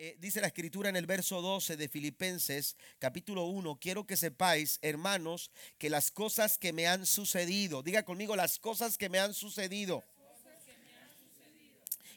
Eh, 0.00 0.16
dice 0.20 0.40
la 0.40 0.46
escritura 0.46 0.88
en 0.88 0.94
el 0.94 1.06
verso 1.06 1.42
12 1.42 1.76
de 1.76 1.88
Filipenses, 1.88 2.76
capítulo 3.00 3.46
1, 3.46 3.80
quiero 3.80 4.06
que 4.06 4.16
sepáis, 4.16 4.78
hermanos, 4.80 5.50
que 5.76 5.90
las 5.90 6.12
cosas 6.12 6.56
que 6.56 6.72
me 6.72 6.86
han 6.86 7.04
sucedido, 7.04 7.82
diga 7.82 8.04
conmigo 8.04 8.36
las 8.36 8.60
cosas 8.60 8.96
que 8.96 9.08
me 9.08 9.18
han 9.18 9.34
sucedido. 9.34 10.04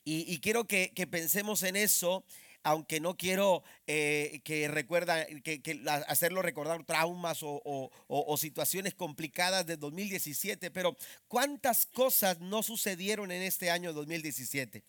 Y, 0.04 0.40
quiero 0.42 0.66
que, 0.66 0.92
pensemos 1.10 1.64
en 1.64 1.76
eso, 1.76 2.24
aunque 2.62 3.00
no 3.00 3.18
quiero 3.18 3.64
eh, 3.88 4.42
que 4.44 4.68
recuerda, 4.68 5.26
que, 5.26 5.84
hacerlo 6.08 6.44
recordar 6.44 6.84
traumas 6.84 7.40
o, 7.42 8.38
situaciones 8.38 8.94
complicadas 8.94 9.66
de 9.66 9.78
2017, 9.78 10.70
pero 10.70 10.96
¿cuántas 11.28 11.88
cosas 11.88 12.40
no 12.40 12.62
sucedieron 12.62 13.32
en 13.32 13.42
este 13.42 13.72
año 13.72 13.92
2017? 13.92 14.84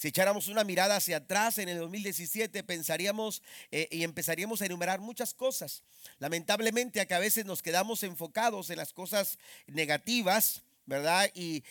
Si 0.00 0.08
echáramos 0.08 0.48
una 0.48 0.64
mirada 0.64 0.96
hacia 0.96 1.18
atrás 1.18 1.58
en 1.58 1.68
el 1.68 1.76
2017, 1.76 2.64
pensaríamos 2.64 3.42
eh, 3.70 3.86
y 3.90 4.02
empezaríamos 4.02 4.62
a 4.62 4.64
enumerar 4.64 4.98
muchas 4.98 5.34
cosas. 5.34 5.82
Lamentablemente, 6.18 7.02
acá 7.02 7.16
a 7.16 7.18
veces 7.18 7.44
nos 7.44 7.60
quedamos 7.60 8.02
enfocados 8.02 8.70
en 8.70 8.78
las 8.78 8.94
cosas 8.94 9.38
negativas 9.66 10.62
¿verdad? 10.90 11.30
Y, 11.34 11.62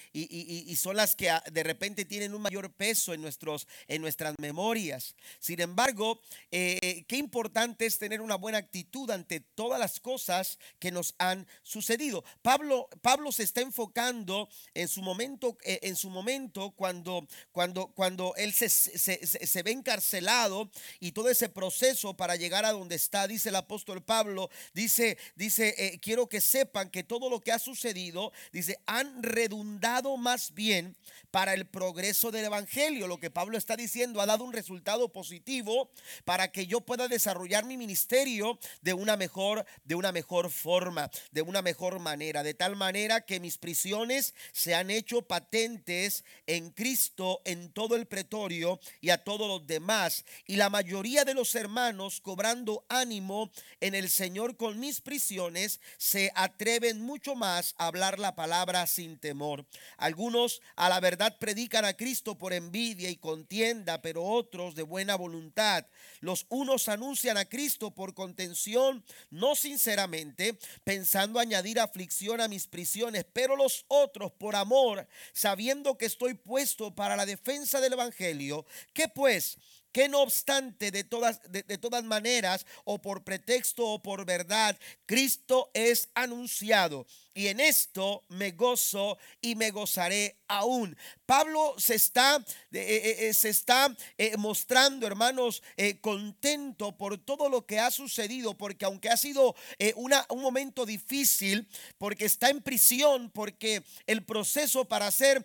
son 0.77 0.95
las 0.95 1.13
que 1.13 1.29
ah, 1.29 1.43
de 1.51 1.61
repente 1.61 2.05
tienen 2.05 2.33
un 2.33 2.41
mayor 2.41 2.71
peso 2.71 3.13
en, 3.13 3.21
nuestros, 3.21 3.67
en 3.89 4.01
nuestras 4.01 4.33
memorias. 4.39 5.13
Sin 5.39 5.59
embargo, 5.59 6.21
eh, 6.51 7.03
qué 7.05 7.17
importante 7.17 7.85
es 7.85 7.97
tener 7.97 8.21
una 8.21 8.35
buena 8.35 8.59
actitud 8.59 9.11
ante 9.11 9.41
todas 9.41 9.77
las 9.77 9.99
cosas 9.99 10.57
que 10.79 10.91
nos 10.91 11.15
han 11.17 11.45
sucedido. 11.63 12.23
Pablo, 12.41 12.87
Pablo 13.01 13.33
se 13.33 13.43
está 13.43 13.59
enfocando 13.59 14.47
en 14.73 14.87
su 14.87 15.01
momento, 15.01 15.57
eh, 15.63 15.79
en 15.83 15.97
su 15.97 16.09
momento 16.09 16.71
cuando, 16.71 17.27
cuando, 17.51 17.87
cuando 17.87 18.33
él 18.37 18.53
se, 18.53 18.69
se, 18.69 19.63
ve 19.63 19.71
encarcelado 19.71 20.71
y 21.01 21.11
todo 21.11 21.27
ese 21.27 21.49
proceso 21.49 22.15
para 22.15 22.37
llegar 22.37 22.63
a 22.63 22.71
donde 22.71 22.95
está, 22.95 23.27
dice 23.27 23.49
el 23.49 23.57
apóstol 23.57 24.01
Pablo, 24.01 24.49
dice, 24.73 25.17
dice, 25.35 25.75
eh, 25.77 25.99
quiero 25.99 26.29
que 26.29 26.39
sepan 26.39 26.89
que 26.89 27.03
todo 27.03 27.29
lo 27.29 27.41
que 27.41 27.51
ha 27.51 27.59
sucedido, 27.59 28.31
dice, 28.53 28.79
han 28.85 29.08
redundado 29.21 30.17
más 30.17 30.53
bien 30.53 30.95
para 31.31 31.53
el 31.53 31.67
progreso 31.67 32.31
del 32.31 32.45
Evangelio. 32.45 33.07
Lo 33.07 33.19
que 33.19 33.29
Pablo 33.29 33.57
está 33.57 33.75
diciendo 33.75 34.21
ha 34.21 34.25
dado 34.25 34.43
un 34.43 34.53
resultado 34.53 35.09
positivo 35.09 35.91
para 36.25 36.51
que 36.51 36.67
yo 36.67 36.81
pueda 36.81 37.07
desarrollar 37.07 37.65
mi 37.65 37.77
ministerio 37.77 38.59
de 38.81 38.93
una 38.93 39.17
mejor, 39.17 39.65
de 39.83 39.95
una 39.95 40.11
mejor 40.11 40.49
forma, 40.49 41.09
de 41.31 41.41
una 41.41 41.61
mejor 41.61 41.99
manera, 41.99 42.43
de 42.43 42.53
tal 42.53 42.75
manera 42.75 43.21
que 43.21 43.39
mis 43.39 43.57
prisiones 43.57 44.33
se 44.51 44.75
han 44.75 44.89
hecho 44.89 45.21
patentes 45.21 46.23
en 46.47 46.71
Cristo 46.71 47.41
en 47.45 47.71
todo 47.71 47.95
el 47.95 48.07
pretorio 48.07 48.79
y 49.01 49.09
a 49.09 49.23
todos 49.23 49.47
los 49.47 49.67
demás. 49.67 50.25
Y 50.45 50.55
la 50.55 50.69
mayoría 50.69 51.25
de 51.25 51.33
los 51.33 51.55
hermanos, 51.55 52.21
cobrando 52.21 52.85
ánimo 52.89 53.51
en 53.81 53.95
el 53.95 54.09
Señor 54.09 54.57
con 54.57 54.79
mis 54.79 55.01
prisiones, 55.01 55.79
se 55.97 56.31
atreven 56.35 57.01
mucho 57.01 57.35
más 57.35 57.75
a 57.77 57.87
hablar 57.87 58.19
la 58.19 58.35
palabra 58.35 58.87
sin 58.89 59.17
temor. 59.17 59.65
Algunos 59.97 60.61
a 60.75 60.89
la 60.89 60.99
verdad 60.99 61.37
predican 61.39 61.85
a 61.85 61.93
Cristo 61.93 62.37
por 62.37 62.53
envidia 62.53 63.09
y 63.09 63.15
contienda, 63.15 64.01
pero 64.01 64.23
otros 64.23 64.75
de 64.75 64.83
buena 64.83 65.15
voluntad. 65.15 65.85
Los 66.19 66.45
unos 66.49 66.89
anuncian 66.89 67.37
a 67.37 67.45
Cristo 67.45 67.91
por 67.91 68.13
contención, 68.13 69.03
no 69.29 69.55
sinceramente, 69.55 70.57
pensando 70.83 71.39
añadir 71.39 71.79
aflicción 71.79 72.41
a 72.41 72.47
mis 72.47 72.67
prisiones, 72.67 73.25
pero 73.31 73.55
los 73.55 73.85
otros 73.87 74.31
por 74.31 74.55
amor, 74.55 75.07
sabiendo 75.33 75.97
que 75.97 76.05
estoy 76.05 76.33
puesto 76.33 76.93
para 76.93 77.15
la 77.15 77.25
defensa 77.25 77.79
del 77.79 77.93
Evangelio. 77.93 78.65
¿Qué 78.93 79.07
pues? 79.07 79.57
que 79.91 80.07
no 80.07 80.21
obstante 80.21 80.91
de 80.91 81.03
todas, 81.03 81.41
de, 81.51 81.63
todas 81.77 82.03
maneras, 82.03 82.65
o 82.83 83.01
por 83.01 83.23
pretexto 83.23 83.87
o 83.87 84.01
por 84.01 84.25
verdad, 84.25 84.77
Cristo 85.05 85.71
es 85.73 86.09
anunciado. 86.13 87.07
Y 87.33 87.47
en 87.47 87.59
esto 87.59 88.23
me 88.29 88.51
gozo 88.51 89.17
y 89.41 89.55
me 89.55 89.71
gozaré 89.71 90.39
aún. 90.47 90.97
Pablo 91.25 91.75
se 91.77 91.93
está, 91.93 92.37
eh, 92.37 92.43
eh, 92.73 93.27
eh, 93.27 93.33
se 93.33 93.49
está 93.49 93.95
mostrando, 94.37 95.05
hermanos, 95.05 95.61
contento 96.01 96.97
por 96.97 97.17
todo 97.19 97.49
lo 97.49 97.65
que 97.65 97.79
ha 97.79 97.91
sucedido, 97.91 98.57
porque 98.57 98.85
aunque 98.85 99.09
ha 99.09 99.17
sido 99.17 99.55
una, 99.95 100.25
un 100.29 100.41
momento 100.41 100.85
difícil, 100.85 101.67
porque 101.97 102.25
está 102.25 102.49
en 102.49 102.61
prisión, 102.61 103.29
porque 103.29 103.83
el 104.07 104.23
proceso 104.23 104.85
para 104.85 105.11
ser 105.11 105.43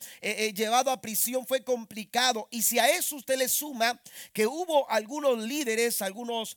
llevado 0.55 0.91
a 0.91 1.01
prisión 1.03 1.47
fue 1.47 1.63
complicado. 1.63 2.49
Y 2.51 2.63
si 2.63 2.79
a 2.79 2.89
eso 2.89 3.17
usted 3.17 3.37
le 3.37 3.49
suma 3.49 4.01
que 4.33 4.47
hubo 4.47 4.91
algunos 4.91 5.39
líderes, 5.39 6.01
algunos 6.01 6.57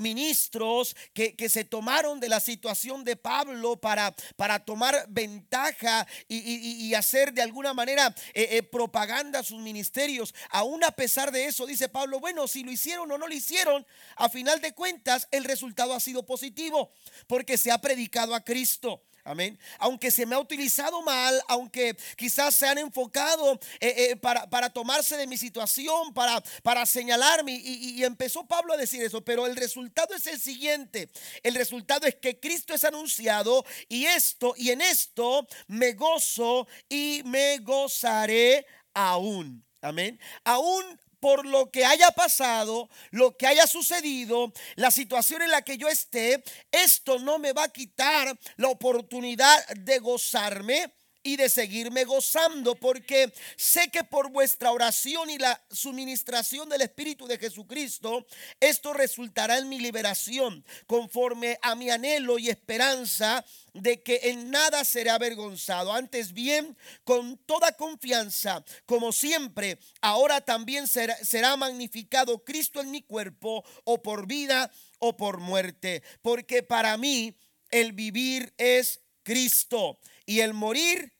ministros 0.00 0.96
que, 1.14 1.36
que 1.36 1.48
se 1.48 1.64
tomaron 1.64 2.18
de 2.18 2.28
la 2.28 2.40
situación 2.40 3.04
de 3.04 3.14
Pablo 3.16 3.76
para, 3.76 4.14
para 4.34 4.58
tomar 4.58 5.06
ventaja 5.08 6.06
y, 6.28 6.36
y, 6.36 6.94
hacer 6.94 7.32
de 7.32 7.42
alguna 7.42 7.74
manera 7.74 8.14
eh, 8.34 8.48
eh, 8.52 8.62
propaganda 8.62 9.42
sus 9.42 9.60
ministerios. 9.60 10.34
Aún 10.50 10.82
a 10.84 10.90
pesar 10.90 11.30
de 11.30 11.46
eso, 11.46 11.66
dice 11.66 11.88
Pablo, 11.88 12.20
bueno, 12.20 12.48
si 12.48 12.64
lo 12.64 12.72
hicieron 12.72 13.10
o 13.10 13.18
no 13.18 13.28
lo 13.28 13.34
hicieron, 13.34 13.86
a 14.16 14.28
final 14.28 14.60
de 14.60 14.72
cuentas 14.72 15.28
el 15.30 15.44
resultado 15.44 15.94
ha 15.94 16.00
sido 16.00 16.24
positivo 16.24 16.92
porque 17.26 17.58
se 17.58 17.70
ha 17.70 17.78
predicado 17.78 18.34
a 18.34 18.44
Cristo. 18.44 19.02
Amén. 19.26 19.58
Aunque 19.80 20.12
se 20.12 20.24
me 20.24 20.36
ha 20.36 20.38
utilizado 20.38 21.02
mal, 21.02 21.42
aunque 21.48 21.96
quizás 22.16 22.54
se 22.54 22.64
han 22.64 22.78
enfocado 22.78 23.58
eh, 23.80 24.14
para, 24.14 24.48
para, 24.48 24.70
tomarse 24.70 25.16
de 25.16 25.26
mi 25.26 25.36
situación, 25.36 26.14
para, 26.14 26.40
para 26.62 26.86
señalarme. 26.86 27.52
Y, 27.52 27.98
y, 27.98 28.04
empezó 28.04 28.46
Pablo 28.46 28.74
a 28.74 28.76
decir 28.76 29.02
eso. 29.02 29.24
Pero 29.24 29.46
el 29.46 29.56
resultado 29.56 30.14
es 30.14 30.28
el 30.28 30.40
siguiente. 30.40 31.10
El 31.42 31.56
resultado 31.56 32.06
es 32.06 32.14
que 32.14 32.38
Cristo 32.38 32.72
es 32.72 32.84
anunciado 32.84 33.64
y 33.88 34.06
esto, 34.06 34.54
y 34.56 34.70
en 34.70 34.80
esto 34.80 35.44
me 35.66 35.94
gozo 35.94 36.68
y 36.88 37.22
me 37.24 37.58
gozaré 37.58 38.64
aún. 38.94 39.64
Amén. 39.80 40.20
Aún 40.44 41.00
por 41.26 41.44
lo 41.44 41.72
que 41.72 41.84
haya 41.84 42.12
pasado, 42.12 42.88
lo 43.10 43.36
que 43.36 43.48
haya 43.48 43.66
sucedido, 43.66 44.52
la 44.76 44.92
situación 44.92 45.42
en 45.42 45.50
la 45.50 45.62
que 45.62 45.76
yo 45.76 45.88
esté, 45.88 46.40
esto 46.70 47.18
no 47.18 47.40
me 47.40 47.52
va 47.52 47.64
a 47.64 47.68
quitar 47.68 48.38
la 48.58 48.68
oportunidad 48.68 49.66
de 49.70 49.98
gozarme 49.98 50.94
y 51.26 51.34
de 51.34 51.48
seguirme 51.48 52.04
gozando, 52.04 52.76
porque 52.76 53.32
sé 53.56 53.88
que 53.88 54.04
por 54.04 54.30
vuestra 54.30 54.70
oración 54.70 55.28
y 55.28 55.38
la 55.38 55.60
suministración 55.72 56.68
del 56.68 56.82
Espíritu 56.82 57.26
de 57.26 57.36
Jesucristo, 57.36 58.24
esto 58.60 58.92
resultará 58.92 59.58
en 59.58 59.68
mi 59.68 59.80
liberación, 59.80 60.64
conforme 60.86 61.58
a 61.62 61.74
mi 61.74 61.90
anhelo 61.90 62.38
y 62.38 62.48
esperanza 62.48 63.44
de 63.74 64.00
que 64.04 64.20
en 64.22 64.52
nada 64.52 64.84
seré 64.84 65.10
avergonzado. 65.10 65.92
Antes 65.92 66.32
bien, 66.32 66.76
con 67.02 67.36
toda 67.38 67.72
confianza, 67.72 68.64
como 68.86 69.10
siempre, 69.10 69.80
ahora 70.00 70.40
también 70.40 70.86
será, 70.86 71.16
será 71.24 71.56
magnificado 71.56 72.44
Cristo 72.44 72.80
en 72.80 72.92
mi 72.92 73.02
cuerpo, 73.02 73.64
o 73.82 74.00
por 74.00 74.28
vida 74.28 74.70
o 75.00 75.16
por 75.16 75.40
muerte, 75.40 76.04
porque 76.22 76.62
para 76.62 76.96
mí 76.96 77.34
el 77.72 77.92
vivir 77.94 78.54
es 78.58 79.00
Cristo 79.24 79.98
y 80.24 80.38
el 80.38 80.54
morir 80.54 81.15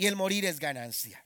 y 0.00 0.06
el 0.06 0.16
morir 0.16 0.46
es 0.46 0.58
ganancia. 0.58 1.22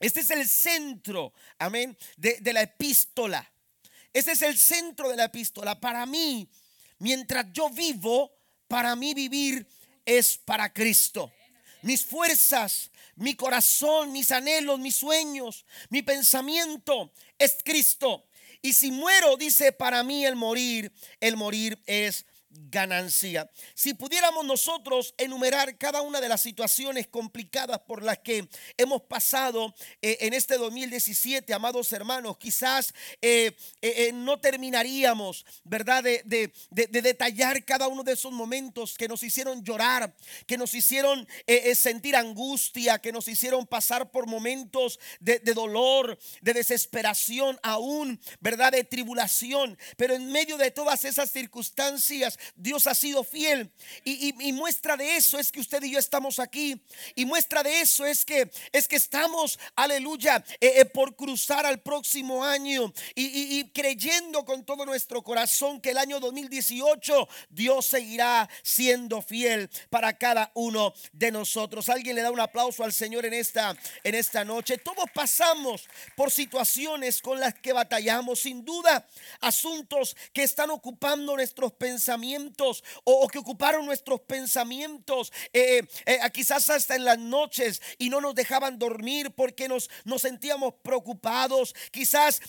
Este 0.00 0.18
es 0.18 0.30
el 0.30 0.48
centro, 0.48 1.32
amén, 1.60 1.96
de, 2.16 2.52
la 2.52 2.62
epístola. 2.62 3.48
Este 4.12 4.32
es 4.32 4.42
el 4.42 4.58
centro 4.58 5.10
de 5.10 5.16
la 5.16 5.26
epístola. 5.26 5.78
Para 5.78 6.04
mí, 6.04 6.50
mientras 6.98 7.46
yo 7.52 7.70
vivo, 7.70 8.36
para 8.66 8.96
mí 8.96 9.14
vivir 9.14 9.64
es 10.04 10.36
para 10.38 10.72
Cristo. 10.72 11.32
Mis 11.82 12.04
fuerzas, 12.04 12.90
mi 13.14 13.36
corazón, 13.36 14.10
mis 14.10 14.32
anhelos, 14.32 14.80
mis 14.80 14.96
sueños, 14.96 15.64
mi 15.88 16.02
pensamiento 16.02 17.12
es 17.38 17.58
Cristo. 17.62 18.26
Y 18.60 18.72
si 18.72 18.90
muero, 18.90 19.36
dice, 19.36 19.70
para 19.70 20.02
mí 20.02 20.26
el 20.26 20.34
morir, 20.34 20.90
el 21.20 21.36
morir 21.36 21.80
es 21.86 22.26
ganancia. 22.54 23.50
Si 23.74 23.94
pudiéramos 23.94 24.44
nosotros 24.44 25.14
enumerar 25.18 25.76
cada 25.78 26.02
una 26.02 26.20
de 26.20 26.28
las 26.28 26.42
situaciones 26.42 27.06
complicadas 27.06 27.80
por 27.80 28.02
las 28.02 28.18
que 28.18 28.48
hemos 28.76 29.02
pasado 29.02 29.74
eh, 30.02 30.18
en 30.20 30.34
este 30.34 30.56
2017, 30.56 31.52
amados 31.54 31.92
hermanos, 31.92 32.36
quizás 32.38 32.94
eh, 33.20 33.56
eh, 33.82 34.10
no 34.12 34.40
terminaríamos, 34.40 35.44
¿verdad? 35.64 36.02
De, 36.02 36.22
de, 36.24 37.02
detallar 37.04 37.64
cada 37.64 37.88
uno 37.88 38.02
de 38.02 38.12
esos 38.12 38.32
momentos 38.32 38.96
que 38.96 39.08
nos 39.08 39.22
hicieron 39.22 39.62
llorar, 39.62 40.14
que 40.46 40.56
nos 40.56 40.74
hicieron 40.74 41.26
sentir 41.74 42.16
angustia, 42.16 42.98
que 42.98 43.12
nos 43.12 43.28
hicieron 43.28 43.66
pasar 43.66 44.10
por 44.10 44.26
momentos 44.26 44.98
de, 45.20 45.38
dolor, 45.40 46.18
de 46.40 46.54
desesperación, 46.54 47.58
aún, 47.62 48.20
¿verdad? 48.40 48.72
De 48.72 48.84
tribulación. 48.84 49.78
Pero 49.96 50.14
en 50.14 50.30
medio 50.32 50.56
de 50.56 50.70
todas 50.70 51.04
esas 51.04 51.30
circunstancias, 51.30 52.38
Dios 52.54 52.86
ha 52.86 52.94
sido 52.94 53.24
fiel. 53.24 53.70
Y, 54.04 54.52
muestra 54.52 54.96
de 54.96 55.16
eso 55.16 55.38
es 55.38 55.50
que 55.50 55.60
usted 55.60 55.82
y 55.82 55.92
yo 55.92 55.98
estamos 55.98 56.38
aquí. 56.38 56.80
Y 57.14 57.26
muestra 57.26 57.62
de 57.62 57.80
eso 57.80 58.06
es 58.06 58.24
que 58.24 58.50
es 58.72 58.88
que 58.88 58.96
estamos, 58.96 59.58
aleluya, 59.76 60.44
eh, 60.60 60.74
eh, 60.76 60.84
por 60.84 61.16
cruzar 61.16 61.66
al 61.66 61.82
próximo 61.82 62.44
año. 62.44 62.92
Y, 63.14 63.58
y 63.58 63.70
creyendo 63.70 64.44
con 64.44 64.64
todo 64.64 64.86
nuestro 64.86 65.22
corazón 65.22 65.80
que 65.80 65.90
el 65.90 65.98
año 65.98 66.20
2018 66.20 67.28
Dios 67.50 67.86
seguirá 67.86 68.48
siendo 68.62 69.22
fiel 69.22 69.70
para 69.90 70.16
cada 70.16 70.50
uno 70.54 70.94
de 71.12 71.30
nosotros. 71.30 71.88
Alguien 71.88 72.16
le 72.16 72.22
da 72.22 72.30
un 72.30 72.40
aplauso 72.40 72.84
al 72.84 72.92
Señor 72.92 73.26
en 73.26 73.34
esta, 73.34 73.76
en 74.02 74.14
esta 74.14 74.44
noche. 74.44 74.78
Todos 74.78 75.06
pasamos 75.12 75.88
por 76.16 76.30
situaciones 76.30 77.20
con 77.20 77.40
las 77.40 77.54
que 77.54 77.72
batallamos, 77.72 78.40
sin 78.40 78.64
duda, 78.64 79.06
asuntos 79.40 80.16
que 80.32 80.42
están 80.42 80.70
ocupando 80.70 81.34
nuestros 81.36 81.72
pensamientos 81.72 82.33
o, 83.04 83.28
que 83.28 83.38
ocuparon 83.38 83.86
nuestros 83.86 84.20
pensamientos, 84.20 85.32
eh, 85.52 85.78
eh, 86.06 86.18
eh, 86.22 86.30
quizás 86.32 86.68
hasta 86.70 86.96
en 86.96 87.04
las 87.04 87.18
noches 87.18 87.80
y 87.98 88.10
no 88.10 88.20
nos 88.20 88.34
dejaban 88.34 88.78
dormir 88.78 89.32
porque 89.32 89.68
nos, 89.68 89.90
nos 90.04 90.22
sentíamos 90.22 90.74
preocupados. 90.82 91.74
Quizás 91.90 92.40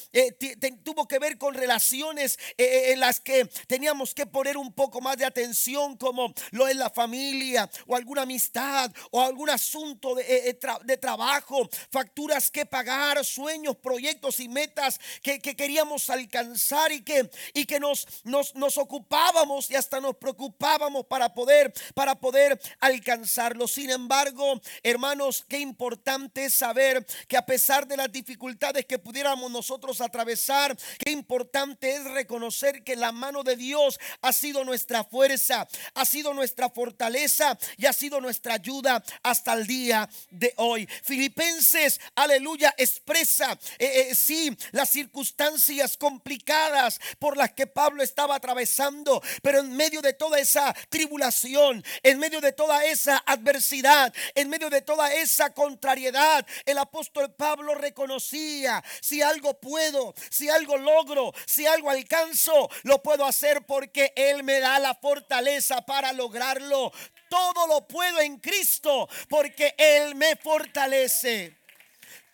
tuvo 0.83 1.07
que 1.07 1.19
ver 1.19 1.37
con 1.37 1.53
relaciones 1.53 2.37
en 2.57 2.99
las 2.99 3.19
que 3.19 3.45
teníamos 3.67 4.13
que 4.13 4.25
poner 4.25 4.57
un 4.57 4.73
poco 4.73 5.01
más 5.01 5.17
de 5.17 5.25
atención, 5.25 5.97
como 5.97 6.33
lo 6.51 6.67
es 6.67 6.75
la 6.75 6.89
familia 6.89 7.69
o 7.87 7.95
alguna 7.95 8.23
amistad 8.23 8.91
o 9.11 9.21
algún 9.21 9.49
asunto 9.49 10.15
de, 10.15 10.57
de 10.83 10.97
trabajo, 10.97 11.69
facturas 11.91 12.51
que 12.51 12.65
pagar, 12.65 13.23
sueños, 13.23 13.75
proyectos 13.77 14.39
y 14.39 14.47
metas 14.47 14.99
que, 15.21 15.39
queríamos 15.39 16.09
alcanzar 16.09 16.91
y 16.91 17.01
que, 17.01 17.29
y 17.53 17.65
que 17.65 17.79
nos, 17.79 18.07
nos, 18.23 18.55
nos, 18.55 18.77
ocupábamos 18.77 19.69
hasta 19.75 19.99
nos 19.99 20.15
preocupábamos 20.17 21.05
para 21.05 21.33
poder, 21.33 21.73
para 21.93 22.15
poder 22.15 22.59
alcanzarlo. 22.79 23.67
Sin 23.67 23.89
embargo, 23.89 24.61
hermanos, 24.83 25.45
qué 25.47 25.59
importante 25.59 26.45
es 26.45 26.53
saber 26.53 27.05
que 27.27 27.37
a 27.37 27.45
pesar 27.45 27.87
de 27.87 27.97
las 27.97 28.11
dificultades 28.11 28.85
que 28.85 28.99
pudiéramos 28.99 29.51
nosotros 29.51 30.01
atravesar, 30.01 30.75
qué 30.99 31.11
importante 31.11 31.95
es 31.95 32.03
reconocer 32.05 32.83
que 32.83 32.95
la 32.95 33.11
mano 33.11 33.43
de 33.43 33.55
Dios 33.55 33.99
ha 34.21 34.33
sido 34.33 34.63
nuestra 34.63 35.03
fuerza, 35.03 35.67
ha 35.93 36.05
sido 36.05 36.33
nuestra 36.33 36.69
fortaleza 36.69 37.57
y 37.77 37.85
ha 37.85 37.93
sido 37.93 38.21
nuestra 38.21 38.55
ayuda 38.55 39.03
hasta 39.23 39.53
el 39.53 39.67
día 39.67 40.09
de 40.29 40.53
hoy. 40.57 40.87
Filipenses, 41.03 41.99
aleluya, 42.15 42.73
expresa, 42.77 43.57
eh, 43.79 44.09
eh, 44.09 44.15
sí, 44.15 44.55
las 44.71 44.89
circunstancias 44.89 45.97
complicadas 45.97 46.99
por 47.19 47.37
las 47.37 47.51
que 47.53 47.67
Pablo 47.67 48.03
estaba 48.03 48.35
atravesando, 48.35 49.21
pero 49.41 49.59
en 49.65 49.75
medio 49.75 50.01
de 50.01 50.13
toda 50.13 50.39
esa 50.39 50.73
tribulación, 50.89 51.83
en 52.03 52.19
medio 52.19 52.39
de 52.39 52.53
toda 52.53 52.85
esa 52.85 53.21
adversidad, 53.25 54.13
en 54.35 54.49
medio 54.49 54.69
de 54.69 54.81
toda 54.81 55.13
esa 55.13 55.53
contrariedad, 55.53 56.45
el 56.65 56.77
apóstol 56.77 57.33
Pablo 57.33 57.75
reconocía, 57.75 58.83
si 59.01 59.21
algo 59.21 59.59
puedo, 59.59 60.13
si 60.29 60.49
algo 60.49 60.77
logro, 60.77 61.33
si 61.45 61.65
algo 61.65 61.89
alcanzo, 61.89 62.69
lo 62.83 63.01
puedo 63.01 63.25
hacer 63.25 63.65
porque 63.65 64.13
Él 64.15 64.43
me 64.43 64.59
da 64.59 64.79
la 64.79 64.95
fortaleza 64.95 65.81
para 65.85 66.13
lograrlo. 66.13 66.91
Todo 67.29 67.67
lo 67.67 67.87
puedo 67.87 68.21
en 68.21 68.37
Cristo 68.39 69.09
porque 69.27 69.73
Él 69.77 70.15
me 70.15 70.35
fortalece. 70.35 71.57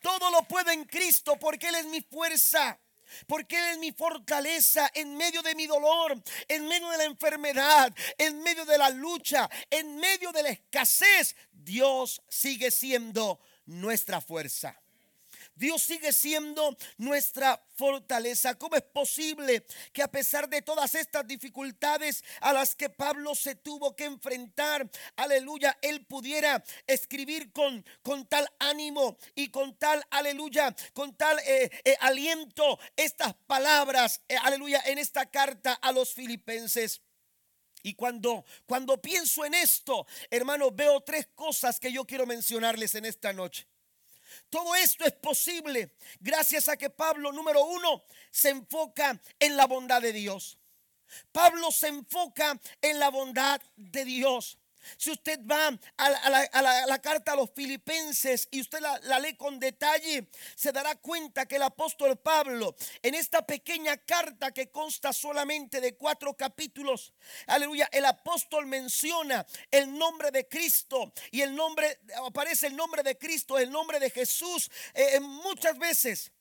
Todo 0.01 0.31
lo 0.31 0.44
puedo 0.44 0.72
en 0.72 0.84
Cristo 0.86 1.38
porque 1.39 1.69
Él 1.69 1.75
es 1.75 1.86
mi 1.86 2.01
fuerza. 2.01 2.80
Porque 3.28 3.58
Él 3.58 3.66
es 3.72 3.78
mi 3.80 3.92
fortaleza 3.92 4.90
en 4.94 5.16
medio 5.16 5.42
de 5.42 5.56
mi 5.56 5.68
dolor, 5.68 6.22
en 6.48 6.68
medio 6.68 6.90
de 6.90 6.98
la 6.98 7.04
enfermedad, 7.06 7.94
en 8.18 8.42
medio 8.42 8.66
de 8.66 8.78
la 8.78 8.90
lucha, 8.90 9.50
en 9.69 9.98
medio 9.98 10.31
de 10.31 10.44
la 10.44 10.50
escasez. 10.50 11.36
Dios 11.52 12.22
sigue 12.28 12.72
siendo 12.72 13.40
nuestra 13.66 14.22
fuerza. 14.22 14.81
Dios 15.56 15.81
sigue 15.83 16.13
siendo 16.13 16.75
nuestra 16.98 17.63
fortaleza. 17.75 18.56
¿Cómo 18.56 18.75
es 18.75 18.83
posible 18.83 19.65
que 19.94 20.01
a 20.01 20.07
pesar 20.07 20.50
de 20.50 20.62
todas 20.62 20.95
estas 20.95 21.27
dificultades 21.27 22.24
a 22.39 22.53
las 22.53 22.75
que 22.75 22.89
Pablo 22.89 23.36
se 23.36 23.56
tuvo 23.56 23.95
que 23.95 24.06
enfrentar, 24.06 24.89
aleluya, 25.15 25.77
él 25.81 26.06
pudiera 26.06 26.63
escribir 26.88 27.51
con, 27.51 27.86
con 28.01 28.27
tal 28.27 28.48
ánimo 28.59 29.18
y 29.36 29.50
con 29.50 29.77
tal, 29.77 30.03
aleluya, 30.09 30.75
con 30.94 31.15
tal 31.15 31.39
eh, 31.39 31.69
eh, 31.83 31.95
aliento 32.00 32.80
estas 32.95 33.33
palabras, 33.48 34.21
eh, 34.27 34.36
aleluya, 34.42 34.81
en 34.86 34.98
esta 34.98 35.25
carta 35.30 35.74
a 35.74 35.92
los 35.92 36.13
filipenses? 36.13 37.01
Y 37.83 37.95
cuando, 37.95 38.45
cuando 38.65 39.01
pienso 39.01 39.44
en 39.44 39.53
esto, 39.56 40.06
hermano, 40.30 40.71
veo 40.71 41.01
tres 41.01 41.27
cosas 41.33 41.80
que 41.80 41.92
yo 41.92 42.06
quiero 42.06 42.25
mencionarles 42.25 42.95
en 42.95 43.06
esta 43.06 43.33
noche. 43.33 43.71
Todo 44.50 44.75
esto 44.75 45.06
es 45.06 45.13
posible 45.13 45.95
gracias 46.19 46.68
a 46.69 46.78
que 46.78 46.89
Pablo, 46.89 47.31
número 47.31 47.63
uno, 47.66 48.04
se 48.30 48.50
enfoca 48.50 49.19
en 49.39 49.57
la 49.57 49.66
bondad 49.68 50.01
de 50.01 50.13
Dios. 50.13 50.57
Pablo 51.31 51.72
se 51.72 51.88
enfoca 51.88 52.60
en 52.81 53.00
la 53.00 53.10
bondad 53.10 53.62
de 53.75 54.06
Dios. 54.06 54.57
Si 54.98 55.12
usted 55.12 55.39
va 55.50 55.78
a 55.98 56.86
la, 56.88 57.01
carta 57.01 57.33
a 57.33 57.36
los 57.36 57.51
filipenses 57.51 58.48
y 58.51 58.62
usted 58.62 58.80
la, 58.80 59.19
lee 59.19 59.36
con 59.36 59.60
detalle, 59.60 60.28
se 60.56 60.72
dará 60.72 60.95
cuenta 60.95 61.45
que 61.45 61.57
el 61.57 61.63
apóstol 61.63 62.18
Pablo, 62.18 62.75
en 63.01 63.16
esta 63.16 63.45
pequeña 63.45 63.98
carta 63.98 64.51
que 64.51 64.69
consta 64.69 65.13
solamente 65.13 65.81
de 65.81 65.95
cuatro 65.95 66.36
capítulos, 66.36 67.13
aleluya, 67.48 67.89
el 67.92 68.06
apóstol 68.06 68.66
menciona 68.66 69.45
el 69.69 69.98
nombre 69.98 70.31
de 70.31 70.48
Cristo 70.48 71.12
y 71.31 71.42
el 71.42 71.56
nombre, 71.56 72.00
aparece 72.25 72.68
el 72.68 72.75
nombre 72.75 73.04
de 73.04 73.18
Cristo, 73.18 73.57
el 73.57 73.72
nombre 73.72 74.00
de 74.00 74.10
Jesús, 74.10 74.69
eh, 74.94 75.19
muchas 75.19 75.77
veces 75.77 76.31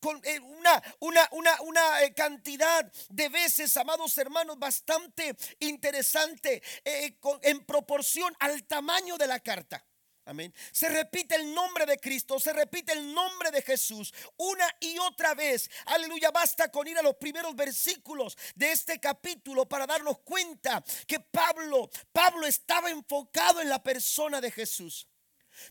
con 0.00 0.20
eh, 0.24 0.38
una, 0.40 0.82
una, 1.00 1.28
una, 1.32 1.60
una, 1.62 2.02
eh, 2.02 2.14
cantidad 2.14 2.90
de 3.08 3.28
veces, 3.28 3.76
amados 3.76 4.16
hermanos, 4.18 4.58
bastante 4.58 5.36
interesante 5.60 6.62
eh, 6.84 7.18
en 7.42 7.64
proporción 7.64 8.34
al 8.40 8.64
tamaño 8.64 9.16
de 9.16 9.26
la 9.26 9.40
carta. 9.40 9.84
Amén. 10.28 10.52
Se 10.72 10.90
repite 10.90 11.36
el 11.36 11.54
nombre 11.54 11.86
de 11.86 11.96
Cristo, 11.96 12.38
se 12.38 12.52
repite 12.52 12.92
el 12.92 13.14
nombre 13.14 13.50
de 13.50 13.62
Jesús 13.62 14.12
una 14.36 14.66
y 14.78 14.98
otra 14.98 15.34
vez. 15.34 15.70
Aleluya, 15.86 16.30
basta 16.30 16.70
con 16.70 16.86
ir 16.86 16.98
a 16.98 17.02
los 17.02 17.16
primeros 17.16 17.56
versículos 17.56 18.36
de 18.54 18.72
este 18.72 19.00
capítulo 19.00 19.66
para 19.66 19.86
darnos 19.86 20.18
cuenta 20.18 20.84
que 21.06 21.18
Pablo, 21.18 21.88
Pablo 22.12 22.46
estaba 22.46 22.90
enfocado 22.90 23.62
en 23.62 23.70
la 23.70 23.82
persona 23.82 24.38
de 24.42 24.50
Jesús. 24.50 25.08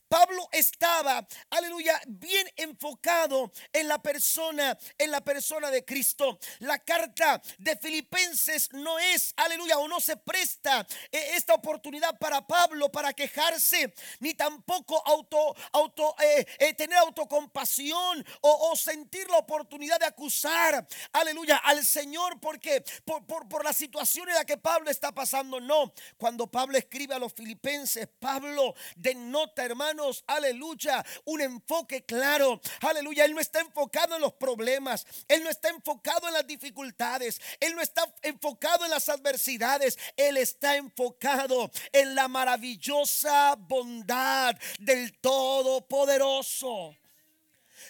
Pablo 0.07 0.47
estaba, 0.51 1.25
aleluya, 1.49 1.99
bien 2.07 2.47
enfocado 2.55 3.51
en 3.73 3.87
la 3.87 4.01
persona, 4.01 4.77
en 4.97 5.11
la 5.11 5.21
persona 5.21 5.71
de 5.71 5.83
Cristo. 5.83 6.39
La 6.59 6.79
carta 6.79 7.41
de 7.57 7.75
Filipenses 7.77 8.71
no 8.73 8.99
es, 8.99 9.33
aleluya, 9.37 9.77
o 9.79 9.87
no 9.87 9.99
se 9.99 10.17
presta 10.17 10.85
eh, 11.11 11.31
esta 11.35 11.53
oportunidad 11.53 12.17
para 12.19 12.45
Pablo 12.45 12.91
para 12.91 13.13
quejarse, 13.13 13.93
ni 14.19 14.33
tampoco 14.33 15.01
auto, 15.05 15.55
auto, 15.71 16.15
eh, 16.21 16.45
eh, 16.59 16.73
tener 16.73 16.97
autocompasión 16.97 18.25
o, 18.41 18.75
sentir 18.75 19.29
la 19.29 19.37
oportunidad 19.37 19.99
de 19.99 20.05
acusar, 20.05 20.87
aleluya, 21.13 21.57
al 21.57 21.85
Señor 21.85 22.39
porque 22.39 22.83
por, 23.03 23.25
por, 23.25 23.47
por 23.47 23.63
la 23.63 23.73
situación 23.73 24.29
en 24.29 24.35
la 24.35 24.45
que 24.45 24.57
Pablo 24.57 24.89
está 24.89 25.11
pasando. 25.11 25.59
No, 25.59 25.93
cuando 26.17 26.47
Pablo 26.47 26.77
escribe 26.77 27.15
a 27.15 27.19
los 27.19 27.33
filipenses, 27.33 28.07
Pablo 28.19 28.75
denota, 28.95 29.63
hermano 29.63 29.76
hermanos, 29.77 30.23
aleluya, 30.25 31.05
un 31.25 31.41
enfoque 31.41 32.03
claro. 32.03 32.59
Aleluya, 32.81 33.25
Él 33.25 33.35
no 33.35 33.39
está 33.39 33.59
enfocado 33.59 34.15
en 34.15 34.21
los 34.21 34.33
problemas, 34.33 35.05
Él 35.27 35.43
no 35.43 35.51
está 35.51 35.69
enfocado 35.69 36.27
en 36.27 36.33
las 36.33 36.47
dificultades, 36.47 37.39
Él 37.59 37.75
no 37.75 37.81
está 37.81 38.11
enfocado 38.23 38.85
en 38.85 38.91
las 38.91 39.07
adversidades, 39.07 39.99
Él 40.15 40.37
está 40.37 40.77
enfocado 40.77 41.69
en 41.91 42.15
la 42.15 42.27
maravillosa 42.27 43.55
bondad 43.55 44.55
del 44.79 45.13
Todopoderoso. 45.19 46.95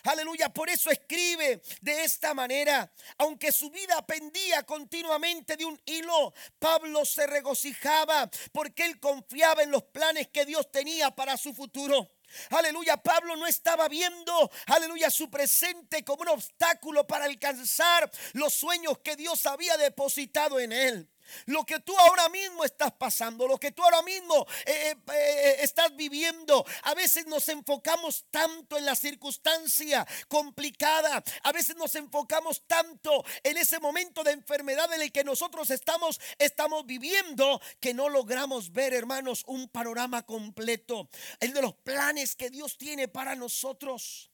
Aleluya, 0.07 0.47
por 0.47 0.69
eso 0.69 0.89
escribe 0.89 1.61
de 1.81 2.03
esta 2.05 2.33
manera. 2.33 2.89
Aunque 3.17 3.51
su 3.51 3.69
vida 3.69 4.05
pendía 4.07 4.63
continuamente 4.63 5.57
de 5.57 5.65
un 5.65 5.77
hilo, 5.85 6.33
Pablo 6.59 7.03
se 7.03 7.27
regocijaba 7.27 8.29
porque 8.53 8.85
él 8.85 9.01
confiaba 9.01 9.63
en 9.63 9.71
los 9.71 9.83
planes 9.83 10.29
que 10.29 10.45
Dios 10.45 10.71
tenía 10.71 11.11
para 11.11 11.35
su 11.35 11.53
futuro. 11.53 12.09
Aleluya, 12.51 12.95
Pablo 12.95 13.35
no 13.35 13.47
estaba 13.47 13.89
viendo, 13.89 14.49
aleluya, 14.67 15.09
su 15.09 15.29
presente 15.29 16.05
como 16.05 16.21
un 16.21 16.29
obstáculo 16.29 17.05
para 17.05 17.25
alcanzar 17.25 18.09
los 18.31 18.53
sueños 18.53 18.99
que 18.99 19.17
Dios 19.17 19.45
había 19.45 19.75
depositado 19.75 20.57
en 20.59 20.71
él. 20.71 21.09
Lo 21.45 21.65
que 21.65 21.79
tú 21.79 21.97
ahora 21.97 22.29
mismo 22.29 22.63
estás 22.63 22.91
pasando, 22.93 23.47
lo 23.47 23.57
que 23.57 23.71
tú 23.71 23.83
ahora 23.83 24.01
mismo 24.01 24.45
eh, 24.65 24.91
eh, 24.91 24.97
eh, 25.07 25.55
estás 25.61 25.95
viviendo. 25.95 26.65
A 26.83 26.93
veces 26.93 27.27
nos 27.27 27.47
enfocamos 27.49 28.25
tanto 28.29 28.77
en 28.77 28.85
la 28.85 28.95
circunstancia 28.95 30.05
complicada. 30.27 31.23
A 31.43 31.51
veces 31.51 31.75
nos 31.75 31.95
enfocamos 31.95 32.63
tanto 32.67 33.23
en 33.43 33.57
ese 33.57 33.79
momento 33.79 34.23
de 34.23 34.31
enfermedad 34.31 34.91
en 34.93 35.01
el 35.01 35.11
que 35.11 35.23
nosotros 35.23 35.69
estamos, 35.71 36.19
estamos 36.37 36.85
viviendo 36.85 37.61
que 37.79 37.93
no 37.93 38.09
logramos 38.09 38.71
ver, 38.71 38.93
hermanos, 38.93 39.43
un 39.47 39.69
panorama 39.69 40.25
completo. 40.25 41.09
El 41.39 41.53
de 41.53 41.61
los 41.61 41.73
planes 41.75 42.35
que 42.35 42.49
Dios 42.49 42.77
tiene 42.77 43.07
para 43.07 43.35
nosotros. 43.35 44.31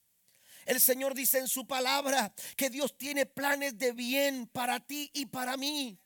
El 0.66 0.80
Señor 0.80 1.14
dice 1.14 1.40
en 1.40 1.48
su 1.48 1.68
palabra 1.68 2.34
que 2.56 2.70
Dios 2.70 2.98
tiene 2.98 3.26
planes 3.26 3.78
de 3.78 3.92
bien 3.92 4.48
para 4.48 4.80
ti 4.80 5.10
y 5.14 5.26
para 5.26 5.58
mí. 5.58 6.00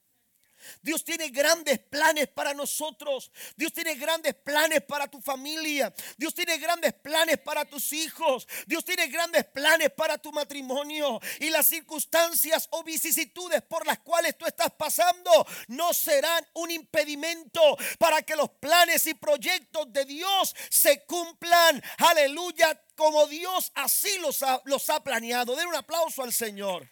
Dios 0.81 1.03
tiene 1.03 1.29
grandes 1.29 1.79
planes 1.79 2.27
para 2.27 2.53
nosotros. 2.53 3.31
Dios 3.55 3.73
tiene 3.73 3.95
grandes 3.95 4.35
planes 4.35 4.81
para 4.83 5.07
tu 5.07 5.21
familia. 5.21 5.93
Dios 6.17 6.33
tiene 6.33 6.57
grandes 6.57 6.93
planes 6.93 7.37
para 7.39 7.65
tus 7.65 7.93
hijos. 7.93 8.47
Dios 8.65 8.83
tiene 8.85 9.07
grandes 9.07 9.45
planes 9.45 9.91
para 9.91 10.17
tu 10.17 10.31
matrimonio. 10.31 11.19
Y 11.39 11.49
las 11.49 11.67
circunstancias 11.67 12.67
o 12.71 12.83
vicisitudes 12.83 13.61
por 13.63 13.85
las 13.85 13.99
cuales 13.99 14.37
tú 14.37 14.45
estás 14.45 14.71
pasando 14.77 15.45
no 15.67 15.93
serán 15.93 16.45
un 16.53 16.71
impedimento 16.71 17.61
para 17.97 18.21
que 18.21 18.35
los 18.35 18.49
planes 18.49 19.05
y 19.07 19.13
proyectos 19.13 19.91
de 19.91 20.05
Dios 20.05 20.55
se 20.69 21.05
cumplan. 21.05 21.81
Aleluya. 21.97 22.81
Como 22.95 23.27
Dios 23.27 23.71
así 23.75 24.17
los 24.17 24.41
ha, 24.41 24.59
los 24.65 24.89
ha 24.89 25.03
planeado. 25.03 25.55
Den 25.55 25.67
un 25.67 25.75
aplauso 25.75 26.23
al 26.23 26.33
Señor 26.33 26.89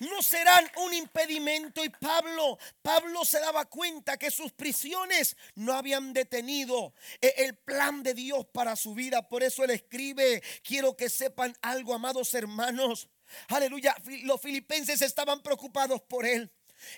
no 0.00 0.22
serán 0.22 0.64
un 0.76 0.94
impedimento. 0.94 1.84
Y 1.84 1.88
Pablo, 1.88 2.58
Pablo 2.82 3.24
se 3.24 3.40
daba 3.40 3.64
cuenta 3.64 4.16
que 4.16 4.30
sus 4.30 4.52
prisiones 4.52 5.36
no 5.54 5.72
habían 5.74 6.12
detenido 6.12 6.94
eh, 7.20 7.34
el 7.38 7.56
plan 7.56 8.02
de 8.02 8.14
Dios 8.14 8.46
para 8.52 8.76
su 8.76 8.94
vida. 8.94 9.28
Por 9.28 9.42
eso 9.42 9.64
él 9.64 9.70
escribe, 9.70 10.42
quiero 10.62 10.96
que 10.96 11.08
sepan 11.08 11.56
algo, 11.62 11.94
amados 11.94 12.34
hermanos. 12.34 13.08
Aleluya, 13.48 13.94
los 14.24 14.40
filipenses 14.40 15.02
estaban 15.02 15.42
preocupados 15.42 16.00
por 16.02 16.24
él. 16.24 16.50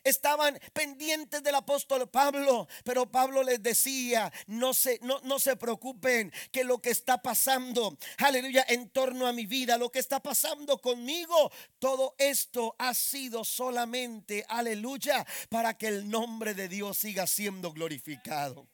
Estaban 0.04 0.58
pendientes 0.72 1.42
del 1.42 1.54
apóstol 1.54 2.08
Pablo, 2.08 2.68
pero 2.84 3.10
Pablo 3.10 3.42
les 3.42 3.62
decía, 3.62 4.32
no 4.46 4.74
se, 4.74 4.98
no, 5.02 5.20
no 5.24 5.38
se 5.38 5.56
preocupen 5.56 6.32
que 6.50 6.64
lo 6.64 6.80
que 6.80 6.90
está 6.90 7.22
pasando, 7.22 7.96
aleluya, 8.18 8.64
en 8.68 8.90
torno 8.90 9.26
a 9.26 9.32
mi 9.32 9.46
vida, 9.46 9.78
lo 9.78 9.90
que 9.90 9.98
está 9.98 10.20
pasando 10.20 10.78
conmigo, 10.78 11.52
todo 11.78 12.14
esto 12.18 12.74
ha 12.78 12.94
sido 12.94 13.44
solamente, 13.44 14.44
aleluya, 14.48 15.26
para 15.48 15.76
que 15.76 15.88
el 15.88 16.08
nombre 16.08 16.54
de 16.54 16.68
Dios 16.68 16.98
siga 16.98 17.26
siendo 17.26 17.72
glorificado. 17.72 18.66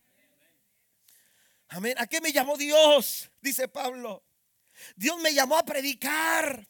Amén. 1.69 1.95
¿A 1.99 2.07
qué 2.07 2.21
me 2.21 2.33
llamó 2.33 2.57
Dios? 2.57 3.31
Dice 3.41 3.69
Pablo. 3.69 4.23
Dios 4.95 5.19
me 5.21 5.33
llamó 5.33 5.57
a 5.57 5.65
predicar. 5.65 6.67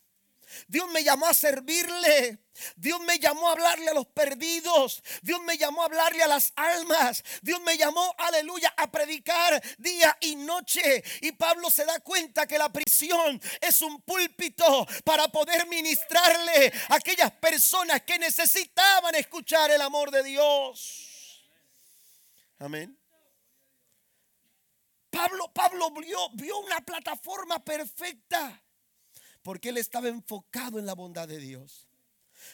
Dios 0.68 0.88
me 0.90 1.02
llamó 1.02 1.26
a 1.26 1.34
servirle. 1.34 2.38
Dios 2.76 3.00
me 3.00 3.18
llamó 3.18 3.48
a 3.48 3.52
hablarle 3.52 3.90
a 3.90 3.94
los 3.94 4.06
perdidos. 4.06 5.02
Dios 5.22 5.40
me 5.42 5.58
llamó 5.58 5.82
a 5.82 5.86
hablarle 5.86 6.22
a 6.22 6.28
las 6.28 6.52
almas. 6.56 7.22
Dios 7.42 7.60
me 7.62 7.76
llamó, 7.76 8.14
aleluya, 8.18 8.72
a 8.76 8.90
predicar 8.90 9.62
día 9.78 10.16
y 10.20 10.36
noche. 10.36 11.02
Y 11.20 11.32
Pablo 11.32 11.70
se 11.70 11.84
da 11.84 12.00
cuenta 12.00 12.46
que 12.46 12.58
la 12.58 12.72
prisión 12.72 13.40
es 13.60 13.80
un 13.82 14.00
púlpito 14.02 14.86
para 15.04 15.28
poder 15.28 15.66
ministrarle 15.68 16.72
a 16.88 16.96
aquellas 16.96 17.32
personas 17.32 18.02
que 18.02 18.18
necesitaban 18.18 19.14
escuchar 19.14 19.70
el 19.70 19.80
amor 19.80 20.10
de 20.10 20.22
Dios. 20.22 21.46
Amén. 22.58 22.98
Pablo, 25.10 25.50
Pablo 25.52 25.90
vio, 25.92 26.30
vio 26.34 26.58
una 26.58 26.80
plataforma 26.80 27.64
perfecta 27.64 28.62
porque 29.46 29.68
él 29.68 29.76
estaba 29.76 30.08
enfocado 30.08 30.80
en 30.80 30.86
la 30.86 30.96
bondad 30.96 31.28
de 31.28 31.38
Dios. 31.38 31.85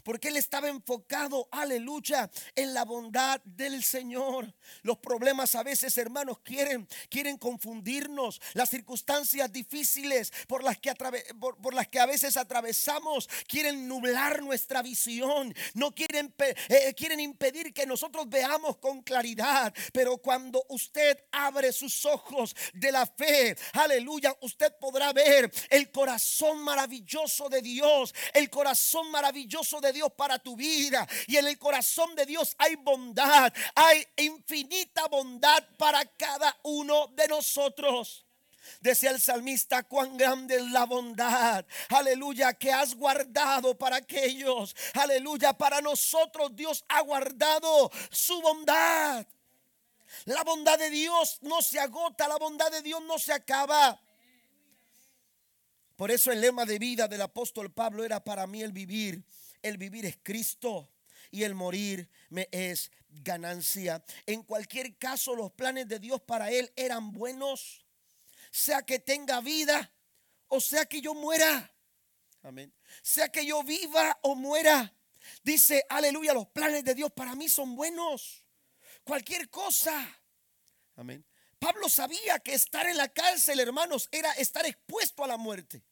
Porque 0.02 0.28
él 0.28 0.36
estaba 0.36 0.68
enfocado, 0.68 1.48
aleluya, 1.50 2.30
en 2.54 2.74
la 2.74 2.84
bondad 2.84 3.40
del 3.44 3.82
Señor. 3.82 4.52
Los 4.82 4.98
problemas 4.98 5.54
a 5.54 5.62
veces, 5.62 5.96
hermanos, 5.98 6.38
quieren, 6.42 6.88
quieren 7.08 7.38
confundirnos. 7.38 8.40
Las 8.54 8.70
circunstancias 8.70 9.52
difíciles 9.52 10.32
por 10.48 10.64
las, 10.64 10.78
que 10.78 10.92
por, 11.38 11.74
las 11.74 11.88
que 11.88 12.00
a 12.00 12.06
veces 12.06 12.36
atravesamos 12.36 13.28
quieren 13.46 13.86
nublar 13.86 14.42
nuestra 14.42 14.82
visión. 14.82 15.54
No 15.74 15.94
quieren, 15.94 16.34
eh, 16.68 16.94
quieren 16.94 17.20
impedir 17.20 17.72
que 17.72 17.86
nosotros 17.86 18.28
veamos 18.28 18.78
con 18.78 19.02
claridad. 19.02 19.72
Pero 19.92 20.18
cuando 20.18 20.64
usted 20.68 21.18
abre 21.30 21.72
sus 21.72 22.04
ojos 22.06 22.54
de 22.74 22.92
la 22.92 23.06
fe, 23.06 23.56
aleluya, 23.74 24.36
usted 24.40 24.72
podrá 24.80 25.12
ver 25.12 25.50
el 25.70 25.90
corazón 25.90 26.62
maravilloso 26.62 27.48
de 27.48 27.62
Dios. 27.62 28.14
El 28.32 28.50
corazón 28.50 29.10
maravilloso 29.10 29.80
de 29.80 29.91
Dios 29.92 30.12
para 30.16 30.38
tu 30.38 30.56
vida. 30.56 31.06
Y 31.26 31.36
en 31.36 31.46
el 31.46 31.58
corazón 31.58 32.14
de 32.14 32.26
Dios 32.26 32.54
hay 32.58 32.76
bondad, 32.76 33.52
hay 33.74 34.06
infinita 34.16 35.08
bondad 35.08 35.62
para 35.78 36.04
cada 36.04 36.56
uno 36.62 37.08
de 37.08 37.28
nosotros. 37.28 38.24
Decía 38.80 39.10
el 39.10 39.20
salmista, 39.20 39.82
cuán 39.84 40.16
grande 40.16 40.56
es 40.56 40.70
la 40.70 40.86
bondad, 40.86 41.64
aleluya, 41.88 42.54
que 42.54 42.72
has 42.72 42.94
guardado 42.94 43.76
para 43.76 43.96
aquellos, 43.96 44.74
aleluya, 44.94 45.52
para 45.52 45.80
nosotros 45.80 46.54
Dios 46.54 46.84
ha 46.88 47.00
guardado 47.02 47.90
su 48.10 48.40
bondad. 48.40 49.26
La 50.26 50.44
bondad 50.44 50.78
de 50.78 50.90
Dios 50.90 51.38
no 51.42 51.62
se 51.62 51.80
agota, 51.80 52.28
la 52.28 52.38
bondad 52.38 52.70
de 52.70 52.82
Dios 52.82 53.02
no 53.02 53.18
se 53.18 53.32
acaba. 53.32 54.00
Por 55.96 56.10
eso 56.10 56.32
el 56.32 56.40
lema 56.40 56.64
de 56.64 56.78
vida 56.78 57.08
del 57.08 57.22
apóstol 57.22 57.72
Pablo 57.72 58.04
era 58.04 58.22
para 58.22 58.46
mí 58.46 58.62
el 58.62 58.72
vivir 58.72 59.22
el 59.62 59.78
vivir 59.78 60.06
es 60.06 60.18
Cristo 60.22 60.90
y 61.30 61.44
el 61.44 61.54
morir 61.54 62.08
me 62.28 62.48
es 62.52 62.90
ganancia. 63.08 64.04
En 64.26 64.42
cualquier 64.42 64.96
caso, 64.96 65.34
los 65.34 65.52
planes 65.52 65.88
de 65.88 65.98
Dios 65.98 66.20
para 66.22 66.50
él 66.50 66.72
eran 66.76 67.12
buenos, 67.12 67.84
sea 68.50 68.82
que 68.82 68.98
tenga 68.98 69.40
vida 69.40 69.92
o 70.54 70.60
sea 70.60 70.84
que 70.84 71.00
yo 71.00 71.14
muera. 71.14 71.74
Amén. 72.42 72.70
Sea 73.00 73.30
que 73.30 73.46
yo 73.46 73.62
viva 73.62 74.18
o 74.20 74.34
muera. 74.34 74.94
Dice, 75.42 75.82
aleluya, 75.88 76.34
los 76.34 76.46
planes 76.48 76.84
de 76.84 76.94
Dios 76.94 77.10
para 77.10 77.34
mí 77.34 77.48
son 77.48 77.74
buenos. 77.74 78.44
Cualquier 79.02 79.48
cosa. 79.48 80.20
Amén. 80.94 81.24
Pablo 81.58 81.88
sabía 81.88 82.38
que 82.40 82.52
estar 82.52 82.86
en 82.86 82.98
la 82.98 83.08
cárcel, 83.08 83.60
hermanos, 83.60 84.10
era 84.12 84.30
estar 84.32 84.66
expuesto 84.66 85.24
a 85.24 85.28
la 85.28 85.38
muerte. 85.38 85.82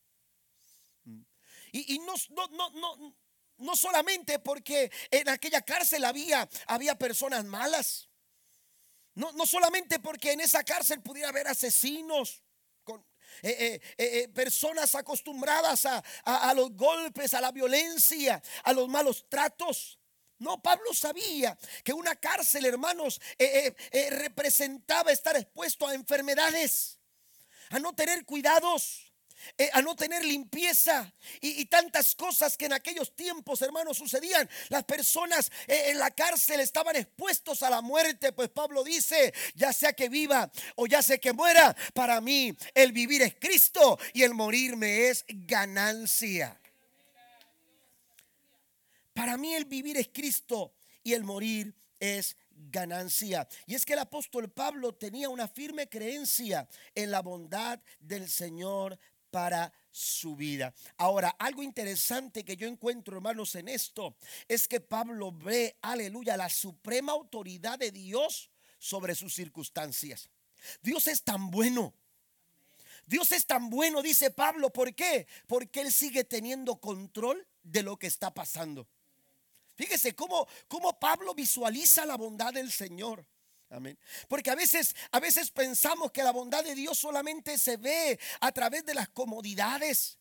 Y, 1.73 1.95
y 1.95 1.99
no, 2.00 2.12
no, 2.29 2.49
no, 2.49 2.97
no 2.97 3.17
solamente 3.76 4.38
porque 4.38 4.90
en 5.11 5.29
aquella 5.29 5.62
cárcel 5.62 6.05
había, 6.05 6.49
había 6.67 6.99
personas 6.99 7.45
malas. 7.45 8.09
No, 9.14 9.33
no 9.33 9.45
solamente 9.47 9.99
porque 9.99 10.33
en 10.33 10.40
esa 10.40 10.64
cárcel 10.64 11.02
pudiera 11.02 11.29
haber 11.29 11.49
asesinos, 11.49 12.43
con, 12.85 13.05
eh, 13.43 13.50
eh, 13.50 13.81
eh, 13.99 14.29
personas 14.29 14.95
acostumbradas 14.95 15.87
a, 15.87 16.02
a, 16.25 16.55
los 16.55 16.73
golpes, 16.73 17.35
a 17.35 17.40
la 17.40 17.52
violencia, 17.52 18.43
a 18.64 18.73
los 18.73 18.88
malos 18.88 19.26
tratos. 19.29 19.99
No, 20.38 20.62
Pablo 20.62 20.95
sabía 20.95 21.59
que 21.85 21.93
una 21.93 22.17
cárcel, 22.17 22.64
hermanos, 22.64 23.21
representaba 24.11 25.12
estar 25.12 25.37
expuesto 25.37 25.87
a 25.87 25.95
enfermedades, 25.95 26.99
a 27.69 27.79
no 27.79 27.95
tener 27.95 28.25
cuidados, 28.25 29.10
eh, 29.59 29.70
a 29.73 29.82
no 29.82 29.94
tener 29.94 30.25
limpieza 30.25 31.12
y, 31.40 31.64
tantas 31.66 32.14
cosas 32.14 32.56
que 32.56 32.66
en 32.66 32.73
aquellos 32.73 33.14
tiempos, 33.14 33.62
hermanos, 33.62 33.99
sucedían. 33.99 34.49
Las 34.68 34.85
personas 34.85 35.50
eh, 35.66 35.90
en 35.90 35.99
la 35.99 36.11
cárcel 36.11 36.61
estaban 36.61 36.97
expuestos 36.97 37.62
a 37.62 37.70
la 37.70 37.80
muerte, 37.80 38.32
pues 38.32 38.49
Pablo 38.49 38.82
dice, 38.82 39.32
ya 39.54 39.73
sea 39.73 39.92
que 39.92 40.09
viva 40.09 40.50
o 40.76 40.87
ya 40.87 41.02
sea 41.02 41.18
que 41.18 41.32
muera, 41.32 41.76
para 41.94 42.20
mí 42.20 42.56
el 42.75 42.92
vivir 42.92 43.23
es 43.23 43.35
Cristo 43.35 43.99
y 44.12 44.23
el 44.23 44.35
morirme 44.35 45.09
es 45.09 45.25
ganancia. 45.28 46.61
Para 49.14 49.37
mí 49.37 49.54
el 49.54 49.64
vivir 49.66 49.97
es 49.97 50.09
Cristo 50.09 50.73
y 51.02 51.12
el 51.12 51.25
morir 51.25 51.75
es 51.99 52.37
ganancia. 52.70 53.49
Y 53.66 53.75
es 53.75 53.85
que 53.85 53.94
el 53.94 53.99
apóstol 54.00 54.50
Pablo 54.50 54.94
tenía 54.94 55.28
una 55.28 55.49
firme 55.49 55.88
creencia 55.88 56.68
en 56.94 57.11
la 57.11 57.20
bondad 57.20 57.80
del 57.99 58.28
Señor 58.28 58.99
para 59.30 59.72
su 59.90 60.37
vida. 60.37 60.75
Ahora, 60.96 61.30
algo 61.38 61.62
interesante 61.62 62.44
que 62.44 62.56
yo 62.56 62.66
encuentro, 62.66 63.16
hermanos, 63.16 63.54
en 63.54 63.68
esto 63.68 64.16
es 64.49 64.68
que 64.68 64.80
Pablo 64.80 65.32
ve, 65.32 65.76
aleluya, 65.82 66.37
la 66.37 66.49
suprema 66.49 67.12
autoridad 67.12 67.78
de 67.78 67.90
Dios 67.90 68.50
sobre 68.78 69.14
sus 69.14 69.34
circunstancias. 69.34 70.28
Dios 70.82 71.06
es 71.06 71.22
tan 71.22 71.50
bueno. 71.50 71.94
Dios 73.06 73.32
es 73.32 73.46
tan 73.46 73.70
bueno, 73.70 74.02
dice 74.02 74.30
Pablo. 74.30 74.70
¿Por 74.72 74.94
qué? 74.94 75.26
Porque 75.46 75.80
Él 75.80 75.92
sigue 75.92 76.25
teniendo 76.25 76.80
control 76.80 77.46
de 77.62 77.82
lo 77.82 77.99
que 77.99 78.06
está 78.06 78.32
pasando. 78.32 78.87
Fíjese 79.75 80.14
cómo, 80.14 80.46
cómo 80.68 80.99
Pablo 80.99 81.34
visualiza 81.34 82.04
la 82.06 82.16
bondad 82.16 82.52
del 82.52 82.70
Señor. 82.70 83.26
Amén. 83.71 83.97
Porque 84.29 84.50
a 84.50 84.57
veces, 84.57 84.95
a 85.12 85.21
veces 85.21 85.50
pensamos 85.50 86.11
que 86.11 86.25
la 86.25 86.33
bondad 86.33 86.65
de 86.65 86.75
Dios 86.75 86.99
solamente 86.99 87.57
se 87.57 87.77
ve 87.77 88.19
a 88.41 88.50
través 88.50 88.85
de 88.85 88.95
las 88.95 89.09
comodidades, 89.09 90.19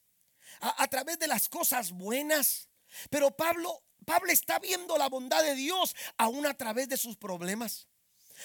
a, 0.61 0.83
a 0.83 0.87
través 0.87 1.17
de 1.17 1.27
las 1.27 1.49
cosas 1.49 1.91
buenas. 1.91 2.69
Pero 3.09 3.31
Pablo, 3.31 3.83
Pablo 4.05 4.31
está 4.31 4.59
viendo 4.59 4.97
la 4.97 5.09
bondad 5.09 5.43
de 5.43 5.55
Dios 5.55 5.95
aún 6.17 6.45
a 6.45 6.53
través 6.53 6.89
de 6.89 6.97
sus 6.97 7.17
problemas. 7.17 7.87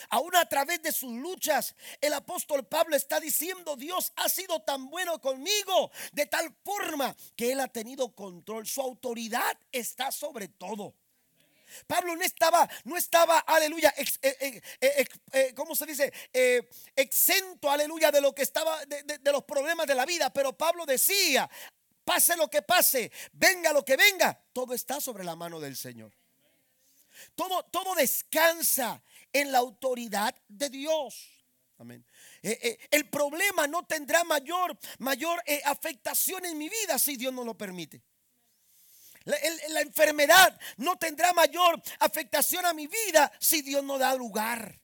Aún 0.09 0.35
a 0.37 0.49
través 0.49 0.83
de 0.83 0.91
sus 0.91 1.13
luchas, 1.13 1.75
el 2.01 2.15
apóstol 2.15 2.67
Pablo 2.67 2.97
está 2.97 3.21
diciendo, 3.21 3.77
Dios 3.77 4.13
ha 4.17 4.29
sido 4.29 4.61
tan 4.61 4.89
bueno 4.91 5.21
conmigo, 5.21 5.91
de 6.13 6.27
tal 6.27 6.55
forma 6.65 7.15
que 7.37 7.53
Él 7.53 7.61
ha 7.61 7.69
tenido 7.69 8.15
control. 8.15 8.67
Su 8.67 8.81
autoridad 8.81 9.59
está 9.71 10.11
sobre 10.11 10.49
todo. 10.49 10.95
Pablo 11.87 12.17
no 12.17 12.23
estaba, 12.23 12.69
no 12.85 12.97
estaba, 12.97 13.39
aleluya, 13.41 13.93
eh, 13.97 14.63
eh, 14.81 15.07
eh, 15.33 15.55
¿cómo 15.55 15.75
se 15.75 15.87
dice? 15.87 16.13
exento, 16.95 17.71
aleluya, 17.71 18.11
de 18.11 18.21
lo 18.21 18.35
que 18.35 18.43
estaba, 18.43 18.85
de, 18.87 19.33
los 19.33 19.45
problemas 19.45 19.87
de 19.87 19.95
la 19.95 20.05
vida. 20.05 20.31
Pero 20.33 20.57
Pablo 20.57 20.87
decía, 20.87 21.49
pase 22.05 22.37
lo 22.37 22.49
que 22.49 22.63
pase, 22.63 23.11
venga 23.33 23.73
lo 23.73 23.85
que 23.85 23.97
venga, 23.97 24.39
todo 24.53 24.75
está 24.75 25.01
sobre 25.01 25.25
la 25.25 25.37
mano 25.37 25.61
del 25.61 25.77
Señor. 25.77 26.13
Todo, 27.35 27.63
todo 27.65 27.95
descansa 27.95 29.03
en 29.33 29.53
la 29.53 29.59
autoridad 29.59 30.35
de 30.49 30.69
Dios. 30.69 31.31
Amén. 31.79 32.07
el 32.43 33.11
problema 33.11 33.67
no 33.67 33.85
tendrá 33.85 34.23
mayor, 34.23 34.79
mayor 34.99 35.43
afectación 35.65 36.45
en 36.45 36.57
mi 36.57 36.69
vida 36.69 36.99
si 36.99 37.17
Dios 37.17 37.33
no 37.33 37.45
lo 37.45 37.57
permite. 37.59 38.03
La, 39.25 39.81
enfermedad 39.81 40.59
no 40.77 40.97
tendrá 40.97 41.33
mayor 41.33 41.81
afectación 42.01 42.67
a 42.67 42.75
mi 42.75 42.87
vida 42.87 43.33
si 43.41 43.63
Dios 43.63 43.83
no 43.83 43.99
da 43.99 44.15
lugar. 44.15 44.79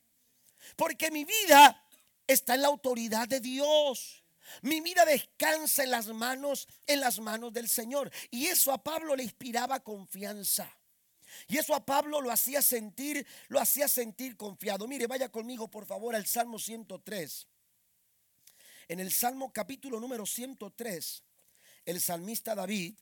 Porque 0.75 1.11
mi 1.11 1.25
vida 1.25 1.85
está 2.25 2.55
en 2.55 2.61
la 2.63 2.67
autoridad 2.67 3.27
de 3.27 3.39
Dios. 3.39 4.23
Mi 4.63 4.81
vida 4.81 5.05
descansa 5.05 5.83
en 5.83 5.91
las 5.91 6.07
manos, 6.07 6.67
en 6.87 6.99
las 6.99 7.19
manos 7.19 7.53
del 7.53 7.69
Señor. 7.69 8.11
Y 8.31 8.47
eso 8.47 8.71
a 8.71 8.83
Pablo 8.83 9.15
le 9.15 9.23
inspiraba 9.23 9.79
confianza. 9.81 10.75
Y 11.47 11.57
eso 11.57 11.75
a 11.75 11.85
Pablo 11.85 12.19
lo 12.19 12.31
hacía 12.31 12.61
sentir, 12.61 13.25
lo 13.47 13.59
hacía 13.59 13.87
sentir 13.87 14.35
confiado. 14.37 14.87
Mire, 14.87 15.07
vaya 15.07 15.29
conmigo 15.29 15.69
por 15.69 15.85
favor 15.85 16.15
al 16.15 16.25
Salmo 16.25 16.57
103. 16.57 17.47
En 18.87 18.99
el 18.99 19.11
Salmo 19.11 19.53
capítulo 19.53 19.99
número 19.99 20.25
103, 20.25 21.23
el 21.85 22.01
salmista 22.01 22.55
David 22.55 22.95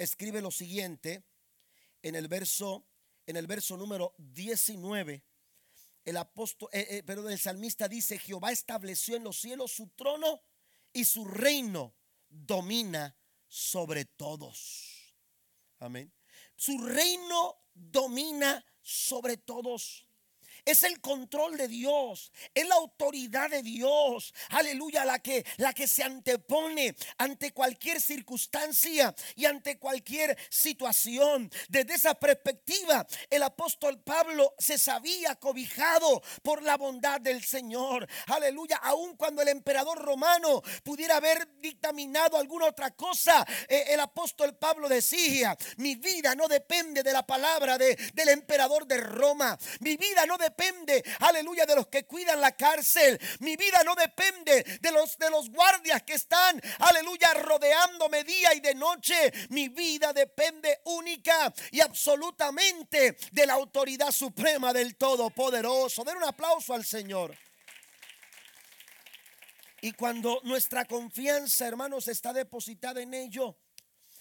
escribe 0.00 0.40
lo 0.40 0.50
siguiente 0.50 1.22
en 2.02 2.14
el 2.14 2.26
verso, 2.26 2.86
en 3.26 3.36
el 3.36 3.46
verso 3.46 3.76
número 3.76 4.14
19. 4.16 5.22
El 6.06 6.16
apóstol, 6.16 6.70
eh, 6.72 6.86
eh, 6.88 7.02
perdón, 7.02 7.30
el 7.30 7.38
salmista 7.38 7.86
dice, 7.86 8.18
Jehová 8.18 8.50
estableció 8.50 9.16
en 9.16 9.24
los 9.24 9.38
cielos 9.38 9.72
su 9.72 9.88
trono 9.88 10.40
y 10.92 11.04
su 11.04 11.26
reino 11.26 11.94
domina 12.30 13.14
sobre 13.46 14.06
todos. 14.06 15.14
Amén. 15.78 16.10
Su 16.56 16.78
reino 16.78 17.58
domina 17.74 18.64
sobre 18.80 19.36
todos. 19.36 20.08
Es 20.64 20.82
el 20.82 21.00
control 21.00 21.56
de 21.56 21.68
Dios, 21.68 22.32
es 22.54 22.66
la 22.68 22.74
autoridad 22.74 23.50
de 23.50 23.62
Dios. 23.62 24.34
Aleluya, 24.50 25.04
la 25.04 25.18
que 25.18 25.44
la 25.56 25.72
que 25.72 25.88
se 25.88 26.02
antepone 26.02 26.94
ante 27.18 27.52
cualquier 27.52 28.00
circunstancia 28.00 29.14
y 29.36 29.46
ante 29.46 29.78
cualquier 29.78 30.36
situación. 30.48 31.50
Desde 31.68 31.94
esa 31.94 32.14
perspectiva, 32.14 33.06
el 33.28 33.42
apóstol 33.42 34.00
Pablo 34.02 34.54
se 34.58 34.78
sabía 34.78 35.34
cobijado 35.36 36.22
por 36.42 36.62
la 36.62 36.76
bondad 36.76 37.20
del 37.20 37.42
Señor. 37.42 38.06
Aleluya, 38.26 38.76
aun 38.82 39.16
cuando 39.16 39.42
el 39.42 39.48
emperador 39.48 39.98
romano 39.98 40.62
pudiera 40.82 41.16
haber 41.16 41.48
dictaminado 41.58 42.36
alguna 42.36 42.66
otra 42.66 42.90
cosa, 42.90 43.46
eh, 43.68 43.86
el 43.88 44.00
apóstol 44.00 44.56
Pablo 44.56 44.88
decía, 44.88 45.56
mi 45.76 45.94
vida 45.94 46.34
no 46.34 46.48
depende 46.48 47.02
de 47.02 47.12
la 47.12 47.26
palabra 47.26 47.78
de, 47.78 47.96
del 48.14 48.28
emperador 48.28 48.86
de 48.86 48.98
Roma. 48.98 49.58
Mi 49.80 49.96
vida 49.96 50.26
no 50.26 50.36
depende 50.36 50.49
depende, 50.50 51.02
aleluya, 51.20 51.66
de 51.66 51.76
los 51.76 51.86
que 51.86 52.04
cuidan 52.04 52.40
la 52.40 52.52
cárcel. 52.52 53.18
Mi 53.40 53.56
vida 53.56 53.82
no 53.84 53.94
depende 53.94 54.64
de 54.80 54.92
los, 54.92 55.16
de 55.18 55.30
los 55.30 55.50
guardias 55.50 56.02
que 56.02 56.14
están, 56.14 56.60
aleluya, 56.78 57.34
rodeándome 57.34 58.24
día 58.24 58.54
y 58.54 58.60
de 58.60 58.74
noche. 58.74 59.32
Mi 59.50 59.68
vida 59.68 60.12
depende 60.12 60.80
única 60.84 61.52
y 61.70 61.80
absolutamente 61.80 63.16
de 63.32 63.46
la 63.46 63.54
autoridad 63.54 64.10
suprema 64.10 64.72
del 64.72 64.96
Todopoderoso. 64.96 66.04
Den 66.04 66.16
un 66.16 66.24
aplauso 66.24 66.74
al 66.74 66.84
Señor. 66.84 67.36
Y 69.82 69.92
cuando 69.92 70.40
nuestra 70.44 70.84
confianza, 70.84 71.66
hermanos, 71.66 72.08
está 72.08 72.34
depositada 72.34 73.00
en 73.00 73.14
ello, 73.14 73.56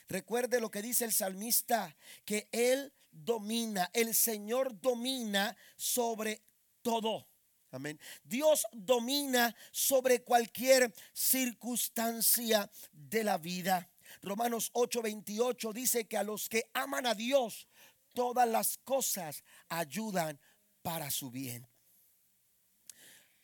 recuerde 0.07 0.61
lo 0.61 0.71
que 0.71 0.81
dice 0.81 1.03
el 1.03 1.11
salmista, 1.11 1.97
que 2.23 2.47
Él 2.53 2.93
domina, 3.11 3.89
el 3.93 4.13
Señor 4.15 4.79
domina 4.79 5.55
sobre 5.75 6.41
todo. 6.81 7.27
Amén. 7.71 7.99
Dios 8.23 8.65
domina 8.71 9.55
sobre 9.71 10.23
cualquier 10.23 10.93
circunstancia 11.13 12.69
de 12.91 13.23
la 13.23 13.37
vida. 13.37 13.89
Romanos 14.21 14.71
8:28 14.73 15.71
dice 15.73 16.07
que 16.07 16.17
a 16.17 16.23
los 16.23 16.49
que 16.49 16.69
aman 16.73 17.05
a 17.05 17.13
Dios, 17.13 17.67
todas 18.13 18.47
las 18.47 18.77
cosas 18.79 19.43
ayudan 19.67 20.39
para 20.81 21.11
su 21.11 21.29
bien. 21.29 21.67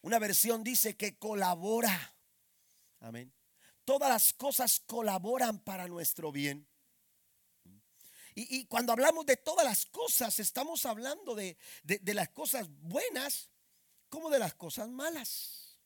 Una 0.01 0.19
versión 0.19 0.63
dice 0.63 0.95
que 0.95 1.17
colabora. 1.17 2.15
Amén. 2.99 3.31
Todas 3.85 4.09
las 4.09 4.33
cosas 4.33 4.79
colaboran 4.87 5.59
para 5.59 5.87
nuestro 5.87 6.31
bien. 6.31 6.67
Y, 8.37 8.65
cuando 8.65 8.91
hablamos 8.91 9.25
de 9.25 9.37
todas 9.37 9.65
las 9.65 9.85
cosas, 9.85 10.39
estamos 10.41 10.85
hablando 10.85 11.35
de, 11.35 11.57
de 11.83 12.13
las 12.13 12.29
cosas 12.29 12.67
buenas 12.81 13.49
como 14.09 14.29
de 14.29 14.39
las 14.39 14.53
cosas 14.53 14.89
malas. 14.89 15.77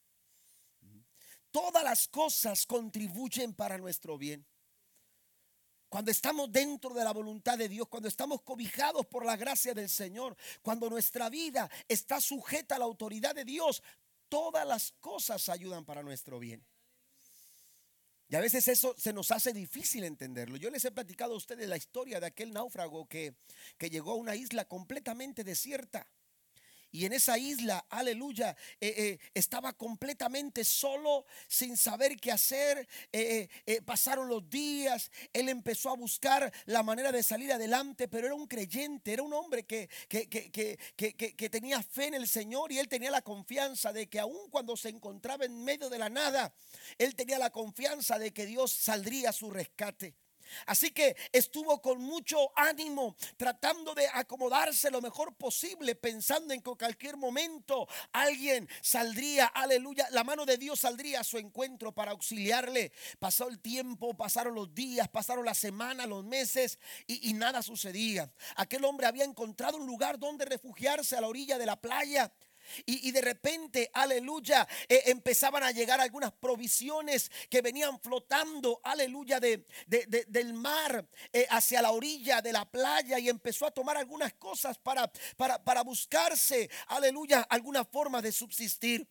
Todas 1.52 1.84
las 1.84 2.08
cosas 2.08 2.66
contribuyen 2.66 3.54
para 3.54 3.78
nuestro 3.78 4.18
bien. 4.18 4.46
Cuando 5.90 6.12
estamos 6.12 6.52
dentro 6.52 6.94
de 6.94 7.04
la 7.04 7.12
voluntad 7.12 7.58
de 7.58 7.68
Dios, 7.68 7.88
cuando 7.88 8.08
estamos 8.08 8.42
cobijados 8.44 9.08
por 9.08 9.26
la 9.26 9.36
gracia 9.36 9.74
del 9.74 9.90
Señor, 9.90 10.38
cuando 10.62 10.90
nuestra 10.90 11.30
vida 11.30 11.70
está 11.88 12.22
sujeta 12.22 12.76
a 12.76 12.80
la 12.80 12.86
autoridad 12.86 13.34
de 13.34 13.46
Dios, 13.46 13.82
todas 14.28 14.68
las 14.68 14.92
cosas 15.00 15.50
ayudan 15.50 15.86
para 15.86 16.04
nuestro 16.04 16.38
bien. 16.38 16.64
Y 18.30 18.36
a 18.36 18.42
veces 18.42 18.68
eso 18.68 18.94
se 18.96 19.12
nos 19.12 19.32
hace 19.32 19.54
difícil 19.54 20.04
entenderlo. 20.04 20.58
Yo 20.58 20.70
les 20.70 20.86
he 20.86 20.92
platicado 20.92 21.34
a 21.34 21.38
ustedes 21.38 21.68
la 21.68 21.78
historia 21.78 22.20
de 22.20 22.28
aquel 22.28 22.54
náufrago 22.54 23.08
que, 23.08 23.34
que 23.80 23.90
llegó 23.90 24.12
a 24.12 24.16
una 24.16 24.36
isla 24.36 24.66
completamente 24.66 25.44
desierta. 25.44 26.06
Y 26.92 27.06
en 27.06 27.14
esa 27.14 27.38
isla, 27.38 27.86
aleluya, 27.90 28.56
eh, 28.82 28.94
eh, 28.98 29.20
estaba 29.34 29.74
completamente 29.74 30.64
solo, 30.64 31.26
sin 31.48 31.78
saber 31.78 32.18
qué 32.18 32.32
hacer. 32.32 32.88
Eh, 33.12 33.48
pasaron 33.86 34.28
los 34.28 34.50
días, 34.50 35.12
él 35.32 35.50
empezó 35.50 35.90
a 35.90 35.96
buscar 35.96 36.52
la 36.66 36.82
manera 36.82 37.12
de 37.12 37.22
salir 37.22 37.52
adelante, 37.52 38.08
pero 38.08 38.28
era 38.28 38.36
un 38.36 38.48
creyente, 38.48 39.14
era 39.14 39.24
un 39.24 39.34
hombre 39.34 39.66
que, 39.66 39.90
que, 40.08 40.28
que, 40.28 41.50
tenía 41.50 41.84
fe 41.84 42.08
en 42.08 42.16
el 42.16 42.28
Señor 42.28 42.72
y 42.72 42.80
él 42.80 42.88
tenía 42.88 43.12
la 43.12 43.22
confianza 43.22 43.94
de 43.94 44.08
que 44.08 44.20
aun 44.20 44.50
cuando 44.50 44.76
se 44.76 44.90
encontraba 44.90 45.46
en 45.46 45.64
medio 45.64 45.90
de 45.90 46.00
la 46.00 46.10
nada, 46.10 46.54
él 46.98 47.16
tenía 47.16 47.38
la 47.38 47.52
confianza 47.52 48.18
de 48.18 48.32
que 48.32 48.46
Dios 48.46 48.72
saldría 48.72 49.30
a 49.30 49.34
su 49.34 49.52
rescate. 49.52 50.16
Así 50.66 50.92
que 50.92 51.16
estuvo 51.32 51.82
con 51.82 52.02
mucho 52.02 52.52
ánimo, 52.56 53.16
tratando 53.38 53.94
de 53.94 54.08
acomodarse 54.14 54.92
lo 54.92 55.02
mejor 55.02 55.36
posible, 55.36 55.96
pensando 55.96 56.54
en 56.54 56.62
que 56.62 56.70
en 56.70 56.76
cualquier 56.76 57.18
momento 57.18 57.88
alguien 58.12 58.68
saldría, 58.82 59.48
aleluya, 59.48 60.08
la 60.12 60.24
mano 60.24 60.46
de 60.46 60.58
Dios 60.58 60.82
saldría 60.82 61.22
a 61.22 61.24
su 61.24 61.38
encuentro 61.38 61.92
para 61.92 62.12
auxiliarle. 62.12 62.92
Pasó 63.20 63.48
el 63.48 63.60
tiempo, 63.60 64.16
pasaron 64.16 64.56
los 64.56 64.74
días, 64.74 65.08
pasaron 65.08 65.46
las 65.46 65.58
semanas, 65.58 66.08
los 66.08 66.24
meses 66.24 66.80
y, 67.08 67.30
y 67.30 67.34
nada 67.34 67.62
sucedía. 67.62 68.32
Aquel 68.56 68.86
hombre 68.86 69.08
había 69.08 69.24
encontrado 69.24 69.78
un 69.78 69.88
lugar 69.88 70.20
donde 70.20 70.46
refugiarse 70.46 71.16
a 71.16 71.22
la 71.22 71.28
orilla 71.28 71.58
de 71.58 71.66
la 71.66 71.80
playa. 71.80 72.32
Y, 72.86 73.12
de 73.12 73.22
repente, 73.22 73.90
aleluya, 73.94 74.68
eh, 74.88 75.04
empezaban 75.08 75.64
a 75.64 75.72
llegar 75.72 76.00
algunas 76.00 76.32
provisiones 76.32 77.32
que 77.50 77.62
venían 77.62 78.00
flotando, 78.00 78.80
aleluya, 78.84 79.40
de, 79.40 79.66
del 79.88 80.54
mar 80.54 81.08
eh, 81.34 81.46
hacia 81.50 81.82
la 81.82 81.92
orilla 81.92 82.42
de 82.42 82.54
la 82.54 82.70
playa 82.70 83.20
y 83.20 83.30
empezó 83.30 83.66
a 83.66 83.72
tomar 83.72 83.98
algunas 83.98 84.34
cosas 84.34 84.78
para, 84.78 85.12
para, 85.38 85.64
para 85.64 85.84
buscarse, 85.84 86.70
aleluya, 86.88 87.42
alguna 87.50 87.86
forma 87.86 88.22
de 88.22 88.32
subsistir. 88.32 89.08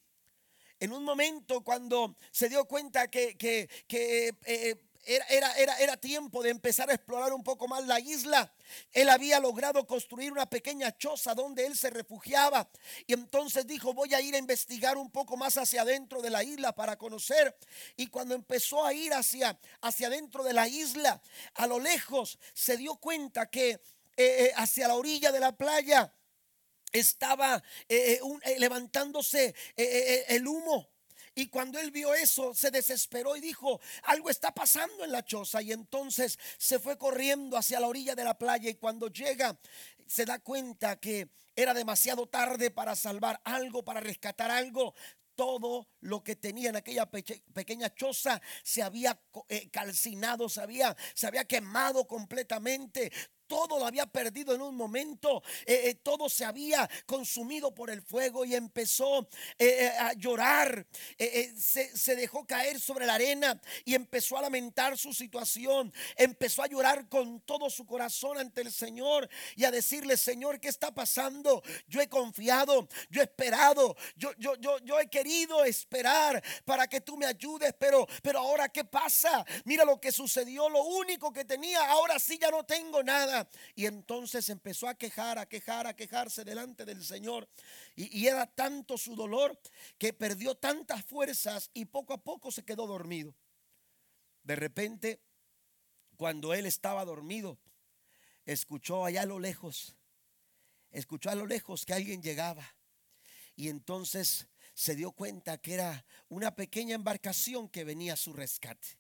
En 0.80 0.92
un 0.92 1.02
momento 1.02 1.62
cuando 1.62 2.16
se 2.30 2.48
dio 2.48 2.64
cuenta 2.66 3.08
que, 3.08 3.36
que, 3.36 3.68
eh, 4.44 4.76
era, 5.04 5.24
era, 5.26 5.52
era, 5.54 5.78
era, 5.78 5.96
tiempo 5.96 6.42
de 6.42 6.50
empezar 6.50 6.90
a 6.90 6.94
explorar 6.94 7.32
un 7.32 7.42
poco 7.42 7.66
más 7.66 7.86
la 7.86 7.98
isla. 7.98 8.52
Él 8.92 9.08
había 9.08 9.40
logrado 9.40 9.86
construir 9.86 10.32
una 10.32 10.48
pequeña 10.48 10.96
choza 10.96 11.34
donde 11.34 11.66
él 11.66 11.76
se 11.76 11.90
refugiaba. 11.90 12.68
Y 13.06 13.14
entonces 13.14 13.66
dijo, 13.66 13.94
voy 13.94 14.12
a 14.14 14.20
ir 14.20 14.34
a 14.34 14.38
investigar 14.38 14.96
un 14.98 15.10
poco 15.10 15.36
más 15.36 15.56
hacia 15.56 15.82
adentro 15.82 16.20
de 16.20 16.30
la 16.30 16.44
isla 16.44 16.74
para 16.74 16.96
conocer. 16.96 17.56
Y 17.96 18.08
cuando 18.08 18.34
empezó 18.34 18.84
a 18.84 18.92
ir 18.92 19.14
hacia, 19.14 19.58
hacia 19.80 20.08
adentro 20.08 20.44
de 20.44 20.52
la 20.52 20.68
isla, 20.68 21.22
a 21.54 21.66
lo 21.66 21.78
lejos 21.78 22.38
se 22.52 22.76
dio 22.76 22.96
cuenta 22.96 23.48
que 23.50 23.70
eh, 23.70 23.80
eh, 24.16 24.52
hacia 24.56 24.88
la 24.88 24.94
orilla 24.94 25.30
de 25.30 25.40
la 25.40 25.56
playa 25.56 26.12
estaba 26.92 27.62
eh, 27.88 28.20
levantándose 28.58 29.54
el 29.76 30.46
humo. 30.46 30.88
Y 31.38 31.46
cuando 31.46 31.78
él 31.78 31.92
vio 31.92 32.14
eso, 32.14 32.52
se 32.52 32.72
desesperó 32.72 33.36
y 33.36 33.40
dijo, 33.40 33.80
algo 34.02 34.28
está 34.28 34.52
pasando 34.52 35.04
en 35.04 35.12
la 35.12 35.24
choza. 35.24 35.62
Y 35.62 35.70
entonces 35.70 36.36
se 36.58 36.80
fue 36.80 36.98
corriendo 36.98 37.56
hacia 37.56 37.78
la 37.78 37.86
orilla 37.86 38.16
de 38.16 38.24
la 38.24 38.36
playa 38.36 38.68
y 38.68 38.74
cuando 38.74 39.06
llega, 39.06 39.56
se 40.04 40.24
da 40.24 40.40
cuenta 40.40 40.98
que 40.98 41.28
era 41.54 41.74
demasiado 41.74 42.26
tarde 42.26 42.72
para 42.72 42.96
salvar 42.96 43.40
algo, 43.44 43.84
para 43.84 44.00
rescatar 44.00 44.50
algo 44.50 44.96
todo 45.36 45.86
lo 46.00 46.24
que 46.24 46.34
tenía 46.34 46.70
en 46.70 46.76
aquella 46.76 47.08
pequeña 47.08 47.94
choza 47.94 48.42
se 48.64 48.82
había 48.82 49.16
eh, 49.48 49.70
calcinado, 49.70 50.48
se 50.48 50.60
había, 50.60 50.96
se 51.14 51.28
había 51.28 51.44
quemado 51.44 52.08
completamente 52.08 53.12
todo 53.48 53.78
lo 53.78 53.86
había 53.86 54.06
perdido 54.06 54.54
en 54.54 54.60
un 54.60 54.76
momento, 54.76 55.42
eh, 55.66 55.82
eh, 55.86 55.94
todo 55.94 56.28
se 56.28 56.44
había 56.44 56.88
consumido 57.06 57.74
por 57.74 57.90
el 57.90 58.02
fuego 58.02 58.44
y 58.44 58.54
empezó 58.54 59.28
eh, 59.58 59.88
a 59.98 60.12
llorar, 60.12 60.86
se, 61.18 61.96
se, 61.96 62.14
dejó 62.14 62.46
caer 62.46 62.78
sobre 62.78 63.06
la 63.06 63.14
arena 63.14 63.60
y 63.84 63.94
empezó 63.94 64.38
a 64.38 64.42
lamentar 64.42 64.96
su 64.96 65.12
situación, 65.12 65.92
empezó 66.16 66.62
a 66.62 66.66
llorar 66.66 67.08
con 67.08 67.40
todo 67.40 67.70
su 67.70 67.86
corazón 67.86 68.38
ante 68.38 68.60
el 68.60 68.72
Señor 68.72 69.28
y 69.56 69.64
a 69.64 69.70
decirle, 69.70 70.16
Señor, 70.16 70.60
¿qué 70.60 70.68
está 70.68 70.94
pasando? 70.94 71.62
Yo 71.88 72.00
he 72.00 72.08
confiado, 72.08 72.88
yo 73.10 73.22
he 73.22 73.24
esperado, 73.24 73.96
yo, 74.16 74.32
yo, 74.38 74.54
yo, 74.56 74.78
yo 74.84 75.00
he 75.00 75.08
querido 75.08 75.64
esperar 75.64 76.42
para 76.64 76.86
que 76.86 77.00
tú 77.00 77.16
me 77.16 77.26
ayudes, 77.26 77.74
pero, 77.78 78.06
pero 78.22 78.40
ahora 78.40 78.68
¿qué 78.68 78.84
pasa? 78.84 79.44
Mira 79.64 79.84
lo 79.84 80.00
que 80.00 80.12
sucedió, 80.12 80.68
lo 80.68 80.82
único 80.82 81.32
que 81.32 81.44
tenía, 81.44 81.90
ahora 81.90 82.18
sí 82.18 82.38
ya 82.38 82.50
no 82.50 82.64
tengo 82.64 83.02
nada. 83.02 83.37
Y 83.74 83.86
entonces 83.86 84.48
empezó 84.48 84.88
a 84.88 84.94
quejar, 84.94 85.38
a 85.38 85.46
quejar, 85.46 85.86
a 85.86 85.94
quejarse 85.94 86.44
delante 86.44 86.84
del 86.84 87.04
Señor. 87.04 87.48
Y, 87.96 88.26
era 88.26 88.46
tanto 88.46 88.96
su 88.96 89.14
dolor 89.14 89.58
que 89.98 90.12
perdió 90.12 90.54
tantas 90.54 91.04
fuerzas 91.04 91.70
y 91.74 91.84
poco 91.86 92.14
a 92.14 92.22
poco 92.22 92.50
se 92.50 92.64
quedó 92.64 92.86
dormido. 92.86 93.34
De 94.42 94.56
repente, 94.56 95.20
cuando 96.16 96.54
él 96.54 96.66
estaba 96.66 97.04
dormido, 97.04 97.58
escuchó 98.44 99.04
allá 99.04 99.22
a 99.22 99.26
lo 99.26 99.38
lejos, 99.38 99.94
escuchó 100.90 101.30
a 101.30 101.34
lo 101.34 101.46
lejos 101.46 101.84
que 101.84 101.94
alguien 101.94 102.22
llegaba. 102.22 102.74
Y 103.56 103.68
entonces 103.68 104.46
se 104.74 104.94
dio 104.94 105.12
cuenta 105.12 105.58
que 105.58 105.74
era 105.74 106.06
una 106.28 106.54
pequeña 106.54 106.94
embarcación 106.94 107.68
que 107.68 107.84
venía 107.84 108.12
a 108.12 108.16
su 108.16 108.32
rescate. 108.32 108.97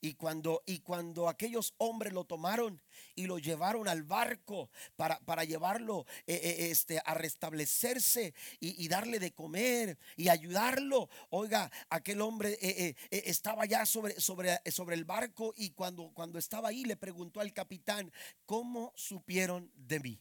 Y 0.00 0.14
cuando, 0.14 0.62
y 0.66 0.80
cuando 0.80 1.28
aquellos 1.28 1.74
hombres 1.78 2.12
lo 2.12 2.24
tomaron 2.24 2.80
y 3.14 3.26
lo 3.26 3.38
llevaron 3.38 3.88
al 3.88 4.02
barco 4.02 4.70
para, 4.94 5.18
para 5.20 5.44
llevarlo 5.44 6.06
eh, 6.26 6.40
eh, 6.42 6.70
este, 6.70 7.00
a 7.04 7.14
restablecerse 7.14 8.34
y, 8.60 8.86
darle 8.88 9.18
de 9.18 9.32
comer 9.32 9.98
y 10.16 10.28
ayudarlo, 10.28 11.08
oiga, 11.30 11.70
aquel 11.88 12.20
hombre 12.20 12.58
eh, 12.60 12.94
estaba 13.10 13.66
ya 13.66 13.84
sobre, 13.86 14.20
sobre, 14.20 14.60
sobre 14.70 14.94
el 14.94 15.04
barco 15.04 15.54
y 15.56 15.70
cuando, 15.70 16.12
cuando 16.12 16.38
estaba 16.38 16.68
ahí 16.68 16.84
le 16.84 16.96
preguntó 16.96 17.40
al 17.40 17.52
capitán, 17.52 18.12
¿cómo 18.44 18.92
supieron 18.96 19.72
de 19.74 20.00
mí? 20.00 20.20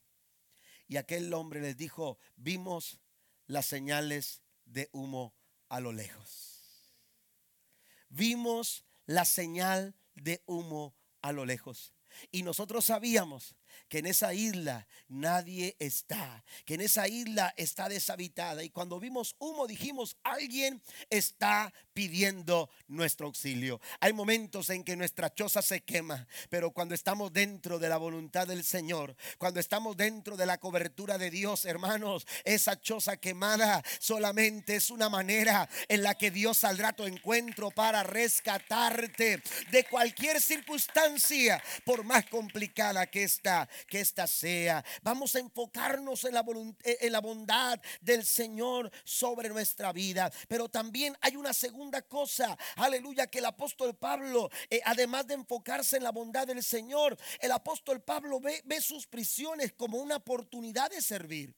Y 0.88 0.98
aquel 0.98 1.34
hombre 1.34 1.62
les 1.62 1.78
dijo, 1.78 2.18
vimos 2.36 3.00
las 3.48 3.66
señales 3.66 4.42
de 4.66 4.90
humo 4.92 5.34
a 5.70 5.80
lo 5.80 5.92
lejos. 5.92 6.56
Vimos 8.10 8.86
la 9.06 9.26
señal 9.26 9.96
de 10.16 10.42
humo 10.46 10.96
a 11.22 11.32
lo 11.32 11.46
lejos. 11.46 11.94
Y 12.32 12.44
nosotros 12.44 12.86
sabíamos 12.86 13.56
que 13.88 14.00
en 14.00 14.06
esa 14.06 14.34
isla 14.34 14.88
nadie 15.08 15.76
está, 15.80 16.44
que 16.66 16.76
en 16.76 16.82
esa 16.82 17.08
isla 17.08 17.54
está 17.58 17.90
deshabitada. 17.90 18.64
Y 18.64 18.70
cuando 18.70 19.00
vimos 19.00 19.36
humo 19.40 19.68
dijimos, 19.68 20.18
alguien 20.24 20.82
está 21.10 21.74
pidiendo 21.94 22.70
nuestro 22.88 23.28
auxilio. 23.28 23.80
Hay 24.00 24.14
momentos 24.14 24.70
en 24.70 24.84
que 24.84 24.96
nuestra 24.96 25.34
choza 25.34 25.62
se 25.62 25.82
quema, 25.82 26.28
pero 26.50 26.72
cuando 26.72 26.94
estamos 26.94 27.32
dentro 27.32 27.80
de 27.80 27.90
la 27.90 27.98
voluntad 27.98 28.48
del 28.48 28.64
Señor, 28.64 29.16
cuando 29.38 29.60
estamos 29.60 29.96
dentro 29.96 30.36
de 30.36 30.46
la 30.46 30.58
cobertura 30.58 31.18
de 31.18 31.32
Dios, 31.32 31.66
hermanos, 31.66 32.28
esa 32.44 32.80
choza 32.80 33.18
quemada 33.18 33.84
solamente 34.00 34.76
es 34.76 34.90
una 34.90 35.10
manera 35.10 35.70
en 35.88 36.04
la 36.04 36.16
que 36.16 36.32
Dios 36.32 36.58
saldrá 36.58 36.90
a 36.90 36.96
tu 36.96 37.06
encuentro 37.06 37.72
para 37.72 38.04
rescatarte 38.04 39.42
de 39.72 39.84
cualquier 39.86 40.42
circunstancia, 40.42 41.64
por 41.86 42.04
más 42.04 42.26
complicada 42.26 43.08
que 43.08 43.24
que 43.88 44.00
esta 44.00 44.28
sea. 44.28 44.84
Vamos 45.02 45.36
a 45.36 45.40
enfocarnos 45.40 46.26
en 46.26 46.34
la, 46.34 46.46
eh, 46.84 46.98
en 47.02 47.12
la 47.12 47.22
bondad 47.22 47.80
del 48.02 48.26
Señor 48.26 48.92
sobre 49.04 49.50
nuestra 49.50 49.92
vida. 49.94 50.32
Pero 50.48 50.70
también 50.70 51.18
hay 51.22 51.36
una 51.36 51.54
segunda 51.54 52.02
cosa, 52.02 52.58
aleluya, 52.76 53.28
que 53.28 53.40
el 53.40 53.46
apóstol 53.46 53.96
Pablo, 53.96 54.50
eh, 54.70 54.82
además 54.86 55.28
de 55.28 55.36
enfocarse 55.36 55.98
en 55.98 56.04
la 56.04 56.12
bondad 56.12 56.48
del 56.48 56.64
Señor, 56.64 57.18
el 57.40 57.52
apóstol 57.52 58.02
Pablo 58.02 58.40
ve, 58.40 58.62
ve 58.66 58.82
sus 58.82 59.08
prisiones 59.08 59.74
como 59.74 59.98
una 59.98 60.18
oportunidad 60.18 60.90
de 60.90 61.02
servir. 61.02 61.56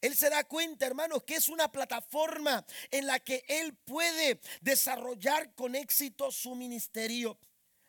Él 0.00 0.16
se 0.16 0.30
da 0.30 0.44
cuenta, 0.44 0.86
hermanos, 0.86 1.24
que 1.24 1.34
es 1.34 1.48
una 1.48 1.70
plataforma 1.70 2.64
en 2.90 3.06
la 3.06 3.18
que 3.18 3.44
él 3.48 3.74
puede 3.74 4.40
desarrollar 4.60 5.54
con 5.54 5.74
éxito 5.74 6.30
su 6.30 6.54
ministerio. 6.54 7.38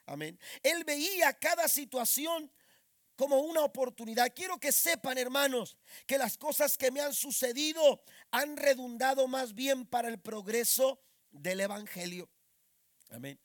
Amén. 0.05 0.39
Él 0.63 0.83
veía 0.85 1.33
cada 1.33 1.67
situación 1.67 2.51
como 3.19 3.39
una 3.39 3.65
oportunidad. 3.65 4.31
Quiero 4.33 4.57
que 4.61 4.71
sepan, 4.71 5.17
hermanos, 5.17 5.77
que 6.07 6.17
las 6.17 6.37
cosas 6.37 6.77
que 6.77 6.89
me 6.89 7.01
han 7.01 7.13
sucedido 7.13 8.01
han 8.31 8.55
redundado 8.55 9.27
más 9.27 9.53
bien 9.53 9.85
para 9.85 10.07
el 10.07 10.21
progreso 10.21 11.01
del 11.29 11.59
Evangelio. 11.59 12.29
Amén. 13.09 13.37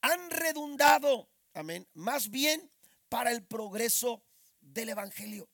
Han 0.00 0.30
redundado, 0.30 1.28
amén, 1.52 1.86
más 1.92 2.30
bien 2.30 2.72
para 3.10 3.30
el 3.30 3.44
progreso 3.44 4.24
del 4.62 4.88
Evangelio. 4.88 5.46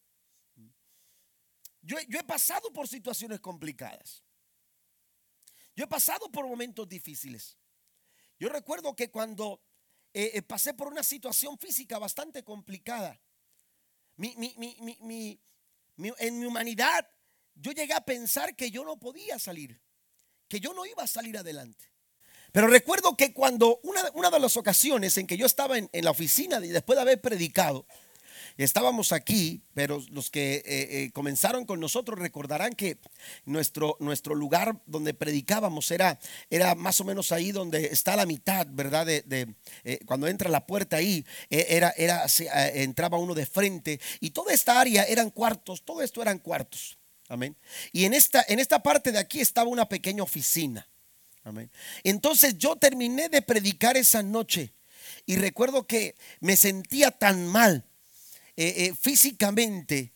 Yo, 1.83 1.99
he 1.99 2.23
pasado 2.23 2.73
por 2.73 2.87
situaciones 2.87 3.41
complicadas. 3.41 4.23
Yo 5.75 5.83
he 5.83 5.89
pasado 5.89 6.31
por 6.31 6.47
momentos 6.47 6.89
difíciles. 6.89 7.59
Yo 8.39 8.51
recuerdo 8.51 8.95
que 8.95 9.11
cuando 9.11 9.61
eh, 10.13 10.31
eh, 10.35 10.43
pasé 10.43 10.75
por 10.75 10.87
una 10.87 11.03
situación 11.03 11.59
física 11.59 11.99
bastante 11.99 12.45
complicada, 12.45 13.21
en 14.19 15.39
mi 16.39 16.47
humanidad, 16.47 17.09
yo 17.55 17.73
llegué 17.73 17.95
a 17.95 18.05
pensar 18.05 18.57
que 18.57 18.71
yo 18.71 18.85
no 18.85 18.99
podía 18.99 19.39
salir, 19.39 19.81
que 20.49 20.61
yo 20.61 20.75
no 20.75 20.87
iba 20.87 21.03
a 21.03 21.07
salir 21.07 21.39
adelante. 21.39 21.91
Pero 22.53 22.69
recuerdo 22.69 23.17
que 23.17 23.33
cuando 23.33 23.81
una, 23.83 24.31
de 24.31 24.39
las 24.39 24.57
ocasiones 24.57 25.19
en 25.19 25.27
que 25.27 25.37
yo 25.37 25.45
estaba 25.45 25.77
en, 25.77 25.91
en 25.93 26.05
la 26.05 26.13
oficina 26.13 26.61
después 26.61 26.97
de 26.97 27.03
haber 27.03 27.21
predicado, 27.21 27.87
Estábamos 28.57 29.11
aquí, 29.11 29.63
pero 29.75 30.01
los 30.11 30.31
que 30.31 30.57
eh, 30.57 30.63
eh, 30.67 31.11
comenzaron 31.13 31.65
con 31.65 31.81
nosotros 31.81 32.19
recordarán 32.19 32.75
que 32.75 32.99
nuestro, 33.45 33.97
nuestro 33.99 34.37
lugar 34.37 34.81
donde 34.87 35.13
predicábamos 35.13 35.91
era, 35.91 36.21
era 36.51 36.77
más 36.77 37.01
o 37.01 37.05
menos 37.05 37.33
ahí 37.33 37.51
donde 37.51 37.87
está 37.87 38.15
la 38.15 38.27
mitad, 38.27 38.69
¿verdad? 38.71 39.07
De, 39.07 39.55
eh, 39.83 39.99
cuando 40.07 40.29
entra 40.29 40.49
la 40.51 40.67
puerta 40.67 40.99
ahí, 40.99 41.27
era, 41.51 41.93
era, 41.97 42.27
entraba 42.75 43.19
uno 43.19 43.35
de 43.35 43.45
frente 43.47 44.01
y 44.21 44.31
toda 44.31 44.53
esta 44.53 44.81
área 44.81 45.03
eran 45.03 45.31
cuartos, 45.31 45.85
todo 45.85 46.03
esto 46.03 46.23
eran 46.23 46.39
cuartos. 46.39 46.99
Amén. 47.29 47.57
Y 47.91 48.05
en 48.05 48.15
esta, 48.15 48.45
en 48.47 48.61
esta 48.61 48.83
parte 48.83 49.11
de 49.11 49.19
aquí 49.19 49.41
estaba 49.41 49.69
una 49.69 49.89
pequeña 49.89 50.23
oficina. 50.23 50.89
Amén. 51.43 51.71
Entonces 52.05 52.57
yo 52.57 52.77
terminé 52.77 53.29
de 53.29 53.43
predicar 53.43 53.97
esa 53.97 54.23
noche 54.23 54.75
y 55.27 55.37
recuerdo 55.37 55.87
que 55.87 56.15
me 56.41 56.57
sentía 56.57 57.11
tan 57.11 57.49
mal 57.49 57.85
eh, 58.57 58.87
eh, 58.87 58.95
físicamente, 58.99 60.13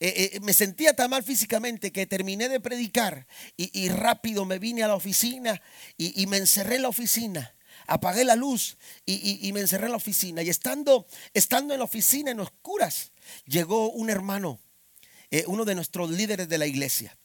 eh, 0.00 0.38
me 0.42 0.52
sentía 0.52 0.94
tan 0.94 1.10
mal 1.10 1.24
físicamente 1.24 1.90
que 1.90 2.06
terminé 2.06 2.48
de 2.48 2.60
predicar 2.60 3.26
y, 3.56 3.88
rápido 3.88 4.44
me 4.44 4.58
vine 4.58 4.84
a 4.84 4.88
la 4.88 4.94
oficina 4.94 5.60
y, 5.96 6.26
me 6.26 6.36
encerré 6.36 6.76
en 6.76 6.82
la 6.82 6.88
oficina. 6.88 7.54
Apagué 7.86 8.24
la 8.24 8.36
luz 8.36 8.76
y, 9.06 9.50
me 9.52 9.60
encerré 9.60 9.86
en 9.86 9.92
la 9.92 9.96
oficina. 9.96 10.42
Y 10.42 10.50
estando, 10.50 11.06
estando 11.34 11.74
en 11.74 11.80
la 11.80 11.84
oficina 11.84 12.30
en 12.30 12.40
oscuras, 12.40 13.12
llegó 13.46 13.90
un 13.90 14.10
hermano, 14.10 14.60
uno 15.46 15.64
de 15.64 15.74
nuestros 15.74 16.10
líderes 16.10 16.48
de 16.48 16.58
la 16.58 16.66
iglesia, 16.66 17.16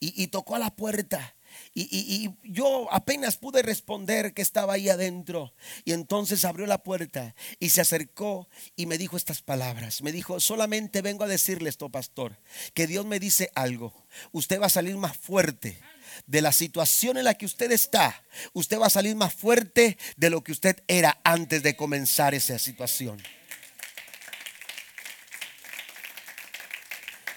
y, 0.00 0.28
tocó 0.28 0.54
a 0.54 0.58
la 0.58 0.74
puerta 0.74 1.36
y, 1.78 2.34
yo 2.42 2.90
apenas 2.90 3.36
pude 3.36 3.60
responder 3.60 4.32
que 4.32 4.40
estaba 4.40 4.74
ahí 4.74 4.88
adentro. 4.88 5.52
Y 5.84 5.92
entonces 5.92 6.46
abrió 6.46 6.66
la 6.66 6.82
puerta 6.82 7.34
y 7.60 7.68
se 7.68 7.82
acercó 7.82 8.48
y 8.76 8.86
me 8.86 8.96
dijo 8.96 9.18
estas 9.18 9.42
palabras. 9.42 10.00
Me 10.00 10.10
dijo, 10.10 10.40
solamente 10.40 11.02
vengo 11.02 11.24
a 11.24 11.28
decirle 11.28 11.68
esto, 11.68 11.90
pastor, 11.90 12.38
que 12.72 12.86
Dios 12.86 13.04
me 13.04 13.20
dice 13.20 13.50
algo. 13.54 13.92
Usted 14.32 14.58
va 14.58 14.66
a 14.66 14.70
salir 14.70 14.96
más 14.96 15.18
fuerte 15.18 15.78
de 16.26 16.40
la 16.40 16.52
situación 16.52 17.18
en 17.18 17.24
la 17.24 17.34
que 17.34 17.44
usted 17.44 17.70
está. 17.70 18.24
Usted 18.54 18.78
va 18.78 18.86
a 18.86 18.90
salir 18.90 19.14
más 19.14 19.34
fuerte 19.34 19.98
de 20.16 20.30
lo 20.30 20.42
que 20.42 20.52
usted 20.52 20.82
era 20.88 21.20
antes 21.24 21.62
de 21.62 21.76
comenzar 21.76 22.34
esa 22.34 22.58
situación. 22.58 23.22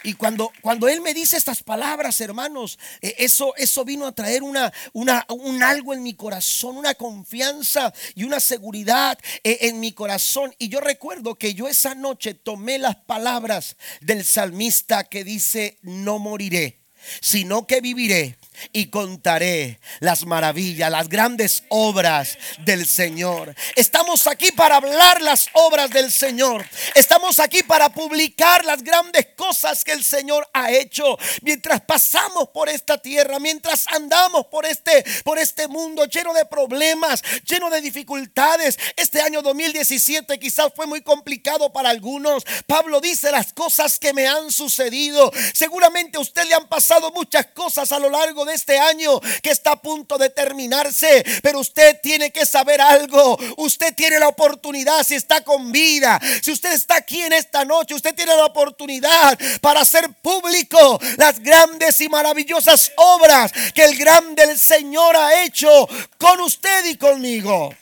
Y 0.03 0.13
cuando, 0.13 0.51
cuando 0.61 0.87
Él 0.87 1.01
me 1.01 1.13
dice 1.13 1.37
estas 1.37 1.61
palabras, 1.61 2.21
hermanos, 2.21 2.79
eh, 3.01 3.15
eso, 3.17 3.53
eso 3.57 3.83
vino 3.83 4.07
a 4.07 4.13
traer 4.13 4.43
una, 4.43 4.71
una, 4.93 5.25
un 5.29 5.61
algo 5.61 5.93
en 5.93 6.03
mi 6.03 6.13
corazón, 6.13 6.77
una 6.77 6.95
confianza 6.95 7.93
y 8.15 8.23
una 8.23 8.39
seguridad 8.39 9.17
eh, 9.43 9.57
en 9.61 9.79
mi 9.79 9.91
corazón. 9.91 10.55
Y 10.57 10.69
yo 10.69 10.79
recuerdo 10.79 11.35
que 11.35 11.53
yo 11.53 11.67
esa 11.67 11.95
noche 11.95 12.33
tomé 12.33 12.79
las 12.79 12.95
palabras 12.95 13.75
del 14.01 14.23
salmista 14.23 15.03
que 15.03 15.23
dice, 15.23 15.77
no 15.81 16.17
moriré, 16.17 16.79
sino 17.21 17.67
que 17.67 17.81
viviré 17.81 18.38
y 18.71 18.89
contaré 18.89 19.79
las 19.99 20.25
maravillas, 20.25 20.91
las 20.91 21.09
grandes 21.09 21.63
obras 21.69 22.37
del 22.59 22.85
Señor. 22.85 23.55
Estamos 23.75 24.27
aquí 24.27 24.51
para 24.51 24.77
hablar 24.77 25.21
las 25.21 25.47
obras 25.53 25.89
del 25.89 26.11
Señor. 26.11 26.65
Estamos 26.95 27.39
aquí 27.39 27.63
para 27.63 27.89
publicar 27.89 28.65
las 28.65 28.83
grandes 28.83 29.27
cosas 29.35 29.83
que 29.83 29.91
el 29.91 30.03
Señor 30.03 30.47
ha 30.53 30.71
hecho 30.71 31.17
mientras 31.41 31.81
pasamos 31.81 32.49
por 32.49 32.69
esta 32.69 32.97
tierra, 32.97 33.39
mientras 33.39 33.87
andamos 33.87 34.47
por 34.47 34.65
este 34.65 35.03
por 35.23 35.37
este 35.37 35.67
mundo 35.67 36.05
lleno 36.05 36.33
de 36.33 36.45
problemas, 36.45 37.21
lleno 37.45 37.69
de 37.69 37.81
dificultades. 37.81 38.77
Este 38.95 39.21
año 39.21 39.41
2017 39.41 40.39
quizás 40.39 40.71
fue 40.75 40.85
muy 40.85 41.01
complicado 41.01 41.71
para 41.71 41.89
algunos. 41.89 42.43
Pablo 42.67 43.01
dice 43.01 43.31
las 43.31 43.53
cosas 43.53 43.99
que 43.99 44.13
me 44.13 44.27
han 44.27 44.51
sucedido. 44.51 45.31
Seguramente 45.53 46.17
a 46.17 46.21
usted 46.21 46.45
le 46.45 46.55
han 46.55 46.67
pasado 46.67 47.11
muchas 47.11 47.47
cosas 47.47 47.91
a 47.91 47.99
lo 47.99 48.09
largo 48.09 48.45
de 48.45 48.48
este 48.49 48.77
año 48.77 49.19
que 49.41 49.51
está 49.51 49.71
a 49.71 49.81
punto 49.81 50.17
de 50.17 50.29
terminarse. 50.29 51.23
Pero 51.41 51.59
usted 51.59 51.99
tiene 52.01 52.31
que 52.31 52.45
saber 52.45 52.81
algo. 52.81 53.37
Usted 53.57 53.93
tiene 53.95 54.19
la 54.19 54.27
oportunidad 54.27 55.03
si 55.03 55.15
está 55.15 55.43
con 55.43 55.71
vida. 55.71 56.19
Si 56.41 56.51
usted 56.51 56.73
está 56.73 56.95
aquí 56.95 57.21
en 57.21 57.33
esta 57.33 57.65
noche, 57.65 57.95
usted 57.95 58.15
tiene 58.15 58.35
la 58.35 58.45
oportunidad 58.45 59.37
para 59.61 59.81
hacer 59.81 60.09
público 60.21 60.99
las 61.17 61.39
grandes 61.39 62.01
y 62.01 62.09
maravillosas 62.09 62.91
obras 62.95 63.51
que 63.73 63.83
el 63.83 63.97
grande 63.97 64.49
Señor 64.57 65.15
ha 65.15 65.43
hecho 65.43 65.87
con 66.17 66.39
usted 66.41 66.85
y 66.85 66.95
conmigo. 66.95 67.73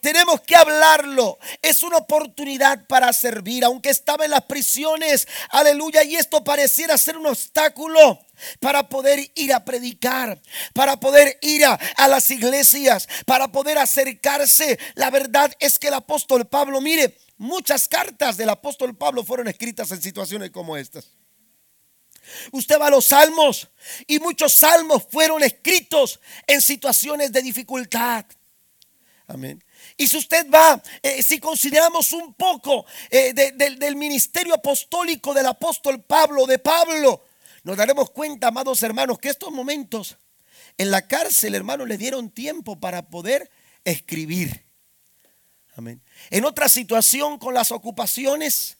Tenemos 0.00 0.42
que 0.42 0.54
hablarlo. 0.54 1.38
Es 1.62 1.82
una 1.82 1.96
oportunidad 1.96 2.86
para 2.86 3.12
servir, 3.12 3.64
aunque 3.64 3.88
estaba 3.88 4.26
en 4.26 4.32
las 4.32 4.42
prisiones. 4.42 5.26
Aleluya. 5.48 6.04
Y 6.04 6.16
esto 6.16 6.44
pareciera 6.44 6.98
ser 6.98 7.16
un 7.16 7.26
obstáculo 7.26 8.20
para 8.60 8.88
poder 8.88 9.30
ir 9.34 9.52
a 9.52 9.64
predicar, 9.64 10.40
para 10.72 10.98
poder 10.98 11.38
ir 11.42 11.64
a, 11.64 11.78
las 12.08 12.30
iglesias, 12.30 13.08
para 13.26 13.48
poder 13.48 13.78
acercarse. 13.78 14.78
La 14.94 15.10
verdad 15.10 15.52
es 15.60 15.78
que 15.78 15.88
el 15.88 15.94
apóstol 15.94 16.46
Pablo, 16.46 16.80
mire, 16.80 17.16
muchas 17.36 17.88
cartas 17.88 18.36
del 18.36 18.48
apóstol 18.48 18.96
Pablo 18.96 19.24
fueron 19.24 19.48
escritas 19.48 19.90
en 19.90 20.02
situaciones 20.02 20.50
como 20.50 20.76
estas. 20.76 21.06
Usted 22.52 22.80
va 22.80 22.86
a 22.86 22.90
los 22.90 23.06
salmos 23.06 23.68
y 24.06 24.18
muchos 24.18 24.54
salmos 24.54 25.04
fueron 25.10 25.42
escritos 25.42 26.20
en 26.46 26.62
situaciones 26.62 27.32
de 27.32 27.42
dificultad. 27.42 28.24
Amén. 29.26 29.62
Y 29.96 30.06
si 30.06 30.16
usted 30.18 30.46
va, 30.50 30.82
eh, 31.02 31.22
si 31.22 31.38
consideramos 31.38 32.12
un 32.12 32.34
poco 32.34 32.84
eh, 33.10 33.32
del 33.32 33.96
ministerio 33.96 34.54
apostólico 34.54 35.32
del 35.32 35.46
apóstol 35.46 36.02
Pablo, 36.02 36.46
de 36.46 36.58
Pablo, 36.58 37.24
nos 37.64 37.76
daremos 37.76 38.10
cuenta, 38.10 38.48
amados 38.48 38.82
hermanos, 38.82 39.18
que 39.18 39.30
estos 39.30 39.50
momentos 39.50 40.18
en 40.76 40.90
la 40.90 41.06
cárcel, 41.08 41.54
hermanos, 41.54 41.88
le 41.88 41.96
dieron 41.96 42.30
tiempo 42.30 42.78
para 42.78 43.08
poder 43.08 43.50
escribir. 43.84 44.64
Amén. 45.74 46.00
En 46.30 46.44
otra 46.44 46.68
situación 46.68 47.38
con 47.38 47.54
las 47.54 47.72
ocupaciones, 47.72 48.76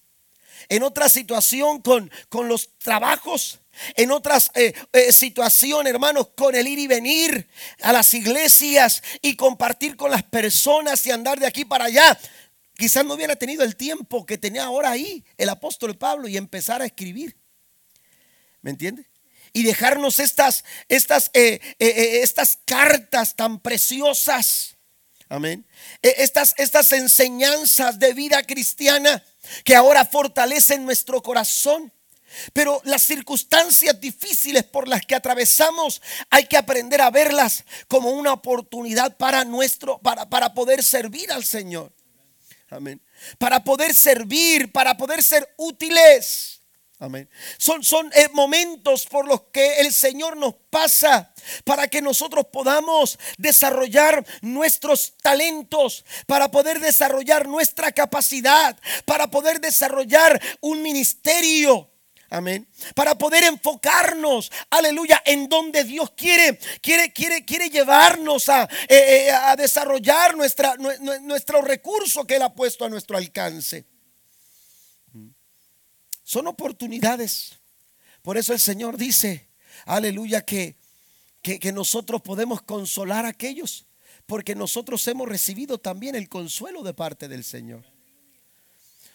en 0.68 0.82
otra 0.82 1.08
situación 1.08 1.80
con, 1.80 2.10
con 2.28 2.46
los 2.46 2.78
trabajos, 2.78 3.58
en 3.96 4.10
otras 4.12 4.50
eh, 4.54 4.74
eh, 4.92 5.12
situaciones, 5.12 5.92
hermanos, 5.92 6.28
con 6.36 6.54
el 6.54 6.68
ir 6.68 6.78
y 6.78 6.86
venir 6.86 7.48
a 7.80 7.92
las 7.92 8.12
iglesias 8.14 9.02
y 9.22 9.34
compartir 9.34 9.96
con 9.96 10.10
las 10.10 10.22
personas 10.22 11.04
y 11.06 11.10
andar 11.10 11.40
de 11.40 11.46
aquí 11.46 11.64
para 11.64 11.86
allá. 11.86 12.18
Quizás 12.76 13.04
no 13.04 13.14
hubiera 13.14 13.34
tenido 13.36 13.64
el 13.64 13.76
tiempo 13.76 14.26
que 14.26 14.36
tenía 14.36 14.64
ahora 14.64 14.90
ahí 14.90 15.24
el 15.38 15.48
apóstol 15.48 15.96
Pablo 15.96 16.28
y 16.28 16.36
empezar 16.36 16.82
a 16.82 16.86
escribir. 16.86 17.36
¿Me 18.64 18.70
entiende? 18.70 19.04
Y 19.52 19.62
dejarnos 19.62 20.18
estas, 20.20 20.64
estas, 20.88 21.30
eh, 21.34 21.60
estas 21.78 22.58
cartas 22.64 23.36
tan 23.36 23.60
preciosas. 23.60 24.76
Amén. 25.28 25.66
Estas, 26.00 26.54
estas 26.56 26.90
enseñanzas 26.92 27.98
de 27.98 28.14
vida 28.14 28.42
cristiana 28.42 29.22
que 29.64 29.76
ahora 29.76 30.06
fortalecen 30.06 30.86
nuestro 30.86 31.22
corazón. 31.22 31.92
Pero 32.54 32.80
las 32.84 33.02
circunstancias 33.02 34.00
difíciles 34.00 34.64
por 34.64 34.88
las 34.88 35.04
que 35.04 35.14
atravesamos 35.14 36.00
hay 36.30 36.46
que 36.46 36.56
aprender 36.56 37.02
a 37.02 37.10
verlas 37.10 37.64
como 37.86 38.12
una 38.12 38.32
oportunidad 38.32 39.14
para 39.18 39.44
nuestro 39.44 39.98
para, 39.98 40.28
para 40.30 40.54
poder 40.54 40.82
servir 40.82 41.30
al 41.30 41.44
Señor. 41.44 41.92
Amén. 42.70 43.00
Para 43.36 43.62
poder 43.62 43.94
servir, 43.94 44.72
para 44.72 44.96
poder 44.96 45.22
ser 45.22 45.54
útiles. 45.58 46.62
Amén. 47.00 47.28
Son, 47.58 47.82
son 47.82 48.10
eh, 48.14 48.28
momentos 48.32 49.06
por 49.06 49.26
los 49.26 49.42
que 49.52 49.80
el 49.80 49.92
Señor 49.92 50.36
nos 50.36 50.54
pasa 50.70 51.34
para 51.64 51.88
que 51.88 52.00
nosotros 52.00 52.46
podamos 52.52 53.18
desarrollar 53.36 54.24
nuestros 54.42 55.14
talentos, 55.20 56.04
para 56.26 56.50
poder 56.50 56.78
desarrollar 56.78 57.48
nuestra 57.48 57.90
capacidad, 57.90 58.78
para 59.04 59.28
poder 59.28 59.60
desarrollar 59.60 60.40
un 60.60 60.82
ministerio. 60.82 61.90
Amén. 62.30 62.66
Para 62.94 63.16
poder 63.16 63.44
enfocarnos, 63.44 64.50
aleluya, 64.70 65.22
en 65.24 65.48
donde 65.48 65.84
Dios 65.84 66.12
quiere, 66.16 66.58
quiere, 66.80 67.12
quiere, 67.12 67.44
quiere 67.44 67.70
llevarnos 67.70 68.48
a, 68.48 68.64
eh, 68.88 69.26
eh, 69.26 69.30
a 69.30 69.56
desarrollar 69.56 70.36
nuestra, 70.36 70.76
nuestro 70.76 71.60
recurso 71.60 72.26
que 72.26 72.36
Él 72.36 72.42
ha 72.42 72.54
puesto 72.54 72.84
a 72.84 72.88
nuestro 72.88 73.16
alcance. 73.16 73.84
Son 76.34 76.48
oportunidades. 76.48 77.60
Por 78.20 78.36
eso 78.36 78.52
el 78.52 78.58
Señor 78.58 78.96
dice, 78.96 79.46
aleluya, 79.86 80.44
que, 80.44 80.74
que, 81.42 81.72
nosotros 81.72 82.22
podemos 82.22 82.60
consolar 82.60 83.24
a 83.24 83.28
aquellos, 83.28 83.86
porque 84.26 84.56
nosotros 84.56 85.06
hemos 85.06 85.28
recibido 85.28 85.78
también 85.78 86.16
el 86.16 86.28
consuelo 86.28 86.82
de 86.82 86.92
parte 86.92 87.28
del 87.28 87.44
Señor. 87.44 87.84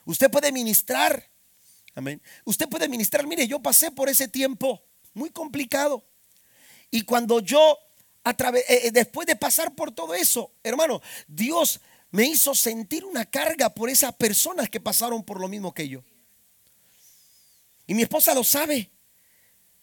Usted 0.06 0.32
puede 0.32 0.54
ministrar 0.54 1.30
Amén. 1.94 2.22
Usted 2.46 2.70
puede 2.70 2.88
ministrar, 2.88 3.28
mire, 3.28 3.46
yo 3.46 3.60
pasé 3.62 3.92
por 3.92 4.08
ese 4.08 4.30
tiempo 4.30 4.82
muy 5.14 5.30
complicado. 5.30 6.02
Y 6.90 7.02
cuando 7.02 7.42
yo, 7.42 7.78
eh, 8.24 8.64
eh, 8.70 8.92
después 8.94 9.28
de 9.28 9.36
pasar 9.36 9.76
por 9.76 9.92
todo 9.92 10.14
eso, 10.14 10.54
hermano, 10.64 11.02
Dios 11.28 11.82
me 12.12 12.24
hizo 12.28 12.56
sentir 12.56 13.04
una 13.04 13.26
carga 13.26 13.70
por 13.70 13.90
esas 13.90 14.16
personas 14.16 14.70
que 14.70 14.80
pasaron 14.80 15.22
por 15.22 15.42
lo 15.42 15.50
mismo 15.50 15.74
que 15.74 15.90
yo. 15.90 16.02
Y 17.90 17.94
mi 17.94 18.04
esposa 18.04 18.34
lo 18.34 18.46
sabe. 18.46 18.90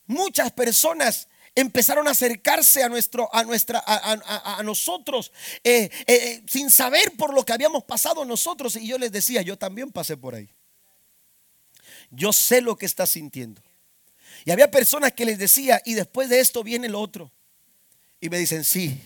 Muchas 0.07 0.51
personas 0.53 1.29
empezaron 1.55 2.09
a 2.09 2.13
acercarse 2.13 2.83
a, 2.83 2.89
nuestro, 2.89 3.29
a, 3.35 3.45
nuestra, 3.45 3.83
a, 3.87 4.63
nosotros 4.63 5.31
eh, 5.63 6.43
sin 6.47 6.71
saber 6.71 7.13
por 7.19 7.35
lo 7.35 7.45
que 7.45 7.53
habíamos 7.53 7.85
pasado 7.85 8.25
nosotros. 8.25 8.77
Y 8.77 8.87
yo 8.87 8.97
les 8.97 9.13
decía, 9.13 9.43
yo 9.43 9.59
también 9.59 9.93
pasé 9.93 10.17
por 10.17 10.35
ahí 10.35 10.49
yo 12.11 12.33
sé 12.33 12.61
lo 12.61 12.77
que 12.77 12.87
estás 12.87 13.11
sintiendo. 13.11 13.63
Y 14.45 14.51
había 14.51 14.71
personas 14.71 15.13
que 15.13 15.25
les 15.25 15.39
decía, 15.39 15.81
y 15.85 15.95
después 15.95 16.29
de 16.29 16.41
esto 16.41 16.63
viene 16.63 16.87
el 16.87 16.95
otro. 16.95 17.33
Y 18.21 18.29
me 18.29 18.39
dicen, 18.39 18.65
sí. 18.65 19.01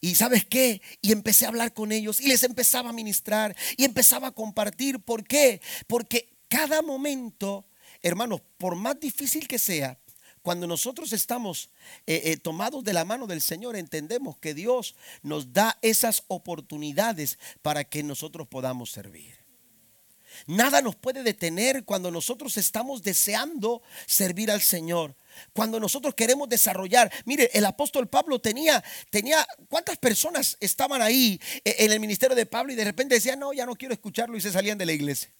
Y 0.00 0.14
sabes 0.14 0.44
qué? 0.44 0.80
Y 1.02 1.12
empecé 1.12 1.44
a 1.44 1.48
hablar 1.48 1.74
con 1.74 1.92
ellos 1.92 2.20
y 2.20 2.28
les 2.28 2.42
empezaba 2.42 2.90
a 2.90 2.94
ministrar 2.94 3.54
y 3.76 3.84
empezaba 3.84 4.28
a 4.28 4.32
compartir. 4.32 5.00
¿Por 5.00 5.24
qué? 5.24 5.60
Porque 5.86 6.29
cada 6.50 6.82
momento, 6.82 7.64
hermanos, 8.02 8.42
por 8.58 8.74
más 8.74 8.98
difícil 9.00 9.48
que 9.48 9.58
sea, 9.58 9.98
cuando 10.42 10.66
nosotros 10.66 11.12
estamos 11.12 11.70
eh, 12.06 12.22
eh, 12.24 12.36
tomados 12.36 12.82
de 12.82 12.92
la 12.92 13.04
mano 13.04 13.26
del 13.26 13.40
Señor, 13.40 13.76
entendemos 13.76 14.36
que 14.38 14.52
Dios 14.52 14.96
nos 15.22 15.52
da 15.52 15.78
esas 15.80 16.24
oportunidades 16.28 17.38
para 17.62 17.84
que 17.84 18.02
nosotros 18.02 18.48
podamos 18.48 18.90
servir. 18.90 19.38
Nada 20.46 20.80
nos 20.80 20.96
puede 20.96 21.22
detener 21.22 21.84
cuando 21.84 22.10
nosotros 22.10 22.56
estamos 22.56 23.02
deseando 23.02 23.82
servir 24.06 24.50
al 24.50 24.60
Señor. 24.60 25.14
Cuando 25.52 25.78
nosotros 25.78 26.14
queremos 26.14 26.48
desarrollar, 26.48 27.12
mire, 27.26 27.50
el 27.52 27.64
apóstol 27.64 28.08
Pablo 28.08 28.40
tenía, 28.40 28.82
tenía, 29.10 29.46
¿cuántas 29.68 29.98
personas 29.98 30.56
estaban 30.60 31.02
ahí 31.02 31.40
eh, 31.64 31.76
en 31.80 31.92
el 31.92 32.00
ministerio 32.00 32.34
de 32.34 32.46
Pablo 32.46 32.72
y 32.72 32.76
de 32.76 32.84
repente 32.84 33.14
decían, 33.14 33.38
no, 33.38 33.52
ya 33.52 33.66
no 33.66 33.76
quiero 33.76 33.94
escucharlo 33.94 34.36
y 34.36 34.40
se 34.40 34.52
salían 34.52 34.78
de 34.78 34.86
la 34.86 34.92
iglesia? 34.92 35.30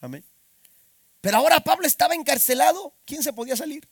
Amén. 0.00 0.24
Pero 1.20 1.38
ahora 1.38 1.60
Pablo 1.60 1.86
estaba 1.86 2.14
encarcelado, 2.14 2.94
¿quién 3.04 3.22
se 3.22 3.32
podía 3.32 3.56
salir? 3.56 3.88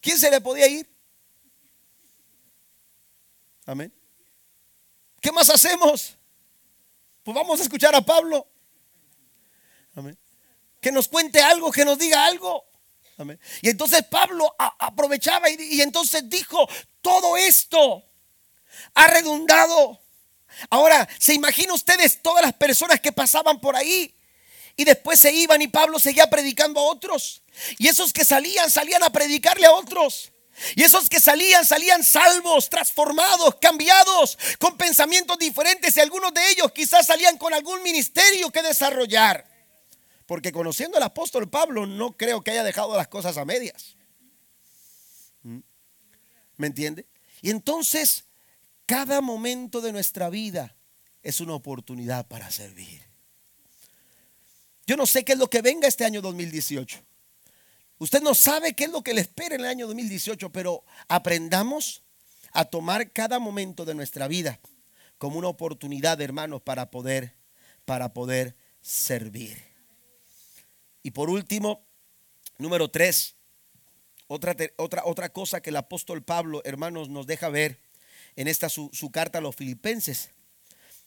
¿Quién 0.00 0.18
se 0.18 0.30
le 0.30 0.40
podía 0.40 0.66
ir? 0.66 0.88
Amén. 3.66 3.92
¿Qué 5.20 5.30
más 5.32 5.50
hacemos? 5.50 6.16
Pues 7.22 7.34
vamos 7.34 7.60
a 7.60 7.62
escuchar 7.64 7.94
a 7.94 8.00
Pablo. 8.00 8.48
Amén. 9.94 10.16
Que 10.80 10.90
nos 10.90 11.08
cuente 11.08 11.40
algo, 11.40 11.70
que 11.70 11.84
nos 11.84 11.98
diga 11.98 12.24
algo. 12.24 12.64
Amén. 13.18 13.38
Y 13.60 13.68
entonces 13.68 14.02
Pablo 14.04 14.54
aprovechaba 14.56 15.50
y, 15.50 15.56
y 15.60 15.82
entonces 15.82 16.30
dijo, 16.30 16.66
todo 17.02 17.36
esto 17.36 18.04
ha 18.94 19.06
redundado. 19.08 20.00
Ahora, 20.70 21.08
¿se 21.18 21.34
imagina 21.34 21.72
ustedes 21.74 22.20
todas 22.22 22.42
las 22.42 22.52
personas 22.54 23.00
que 23.00 23.12
pasaban 23.12 23.60
por 23.60 23.76
ahí? 23.76 24.14
Y 24.76 24.84
después 24.84 25.18
se 25.18 25.32
iban 25.32 25.60
y 25.60 25.68
Pablo 25.68 25.98
seguía 25.98 26.30
predicando 26.30 26.80
a 26.80 26.84
otros. 26.84 27.42
Y 27.78 27.88
esos 27.88 28.12
que 28.12 28.24
salían, 28.24 28.70
salían 28.70 29.02
a 29.02 29.10
predicarle 29.10 29.66
a 29.66 29.72
otros. 29.72 30.32
Y 30.74 30.82
esos 30.82 31.08
que 31.08 31.20
salían, 31.20 31.64
salían 31.64 32.04
salvos, 32.04 32.68
transformados, 32.68 33.56
cambiados, 33.60 34.38
con 34.58 34.76
pensamientos 34.76 35.38
diferentes. 35.38 35.96
Y 35.96 36.00
algunos 36.00 36.32
de 36.34 36.50
ellos 36.50 36.72
quizás 36.72 37.06
salían 37.06 37.38
con 37.38 37.54
algún 37.54 37.82
ministerio 37.82 38.50
que 38.50 38.62
desarrollar. 38.62 39.46
Porque 40.26 40.52
conociendo 40.52 40.96
al 40.96 41.04
apóstol 41.04 41.48
Pablo, 41.48 41.86
no 41.86 42.16
creo 42.16 42.42
que 42.42 42.50
haya 42.50 42.62
dejado 42.62 42.96
las 42.96 43.08
cosas 43.08 43.36
a 43.36 43.44
medias. 43.44 43.96
¿Mm? 45.42 45.58
¿Me 46.56 46.66
entiende? 46.66 47.06
Y 47.40 47.50
entonces, 47.50 48.24
cada 48.88 49.20
momento 49.20 49.82
de 49.82 49.92
nuestra 49.92 50.30
vida 50.30 50.74
es 51.22 51.42
una 51.42 51.52
oportunidad 51.52 52.26
para 52.26 52.50
servir. 52.50 53.02
Yo 54.86 54.96
no 54.96 55.04
sé 55.04 55.26
qué 55.26 55.34
es 55.34 55.38
lo 55.38 55.50
que 55.50 55.60
venga 55.60 55.86
este 55.86 56.06
año 56.06 56.22
2018. 56.22 56.98
Usted 57.98 58.22
no 58.22 58.34
sabe 58.34 58.72
qué 58.72 58.84
es 58.84 58.90
lo 58.90 59.02
que 59.02 59.12
le 59.12 59.20
espera 59.20 59.56
en 59.56 59.60
el 59.60 59.66
año 59.66 59.86
2018, 59.88 60.50
pero 60.50 60.84
aprendamos 61.06 62.02
a 62.52 62.64
tomar 62.64 63.12
cada 63.12 63.38
momento 63.38 63.84
de 63.84 63.94
nuestra 63.94 64.26
vida 64.26 64.58
como 65.18 65.38
una 65.38 65.48
oportunidad, 65.48 66.18
hermanos, 66.22 66.62
para 66.62 66.90
poder 66.90 67.36
para 67.84 68.14
poder 68.14 68.56
servir. 68.80 69.58
Y 71.02 71.10
por 71.10 71.28
último, 71.28 71.86
número 72.56 72.90
tres, 72.90 73.36
otra, 74.28 74.56
otra, 74.78 75.02
otra 75.04 75.28
cosa 75.30 75.60
que 75.60 75.68
el 75.68 75.76
apóstol 75.76 76.22
Pablo, 76.22 76.62
hermanos, 76.64 77.10
nos 77.10 77.26
deja 77.26 77.50
ver 77.50 77.80
en 78.38 78.48
esta 78.48 78.68
su, 78.68 78.90
carta 79.12 79.38
a 79.38 79.42
los 79.42 79.56
filipenses, 79.56 80.30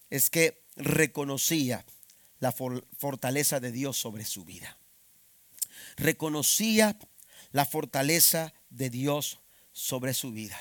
es 0.09 0.29
que 0.29 0.63
reconocía 0.75 1.85
la 2.39 2.51
fortaleza 2.51 3.59
de 3.59 3.71
Dios 3.71 3.97
sobre 3.97 4.25
su 4.25 4.45
vida 4.45 4.77
reconocía 5.97 6.97
la 7.51 7.65
fortaleza 7.65 8.53
de 8.69 8.89
Dios 8.89 9.39
sobre 9.71 10.13
su 10.13 10.31
vida. 10.31 10.57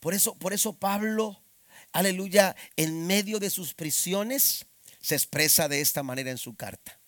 Por 0.00 0.14
eso, 0.14 0.34
por 0.34 0.52
eso 0.52 0.74
Pablo, 0.74 1.42
aleluya, 1.92 2.56
en 2.76 3.06
medio 3.06 3.40
de 3.40 3.50
sus 3.50 3.74
prisiones, 3.74 4.66
se 5.00 5.14
expresa 5.14 5.68
de 5.68 5.80
esta 5.80 6.02
manera 6.02 6.30
en 6.30 6.38
su 6.38 6.54
carta. 6.54 6.98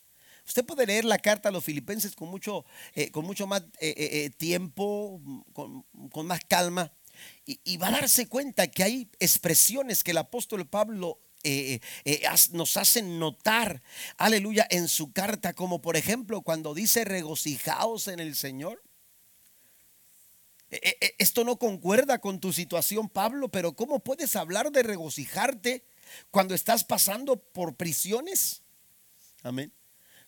Usted 0.47 0.65
puede 0.65 0.87
leer 0.87 1.05
la 1.05 1.19
carta 1.19 1.49
a 1.49 1.53
los 1.53 1.63
filipenses 1.63 2.17
con 2.17 2.29
mucho, 2.29 2.65
eh, 2.95 3.11
con 3.11 3.25
mucho 3.25 3.47
más 3.47 3.63
eh, 3.81 3.95
eh, 3.97 4.31
tiempo, 4.31 5.21
con, 5.53 6.27
más 6.27 6.41
calma, 6.49 6.93
y, 7.47 7.77
va 7.79 7.89
a 7.89 7.93
darse 7.93 8.29
cuenta 8.29 8.69
que 8.69 8.83
hay 8.83 9.11
expresiones 9.19 10.05
que 10.05 10.13
el 10.13 10.19
apóstol 10.19 10.67
Pablo 10.67 11.19
eh, 11.43 11.81
eh, 12.05 12.21
eh, 12.23 12.29
nos 12.53 12.77
hacen 12.77 13.19
notar, 13.19 13.83
aleluya, 14.19 14.67
en 14.71 14.89
su 14.89 15.13
carta, 15.13 15.55
como 15.55 15.81
por 15.81 15.97
ejemplo 15.97 16.43
cuando 16.43 16.75
dice 16.75 17.05
regocijaos 17.05 18.09
en 18.09 18.21
el 18.21 18.37
Señor. 18.37 18.83
Esto 21.19 21.43
no 21.43 21.59
concuerda 21.59 22.21
con 22.21 22.39
tu 22.39 22.53
situación, 22.53 23.09
Pablo, 23.09 23.49
pero 23.49 23.73
¿cómo 23.73 23.99
puedes 23.99 24.37
hablar 24.37 24.71
de 24.71 24.85
regocijarte 24.85 25.85
cuando 26.31 26.55
estás 26.55 26.85
pasando 26.85 27.37
por 27.37 27.75
prisiones? 27.75 28.63
Amén. 29.43 29.73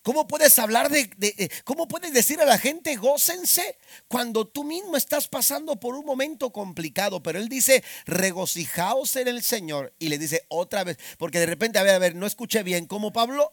¿Cómo 0.02 0.26
puedes 0.26 0.58
hablar 0.58 0.90
de, 0.90 1.10
eh, 1.20 1.48
cómo 1.64 1.86
puedes 1.86 2.12
decir 2.12 2.40
a 2.40 2.44
la 2.44 2.58
gente 2.58 2.96
gócense 2.96 3.78
cuando 4.08 4.48
tú 4.48 4.64
mismo 4.64 4.96
estás 4.96 5.28
pasando 5.28 5.76
por 5.76 5.94
un 5.94 6.04
momento 6.04 6.50
complicado? 6.50 7.22
Pero 7.22 7.38
él 7.38 7.48
dice, 7.48 7.84
regocijaos 8.04 9.14
en 9.14 9.28
el 9.28 9.42
Señor. 9.44 9.94
Y 10.00 10.08
le 10.08 10.18
dice 10.18 10.44
otra 10.48 10.82
vez, 10.82 10.98
porque 11.18 11.38
de 11.38 11.46
repente, 11.46 11.78
a 11.78 11.84
ver, 11.84 11.94
a 11.94 12.00
ver, 12.00 12.16
no 12.16 12.26
escuché 12.26 12.64
bien, 12.64 12.86
¿cómo 12.86 13.12
Pablo? 13.12 13.52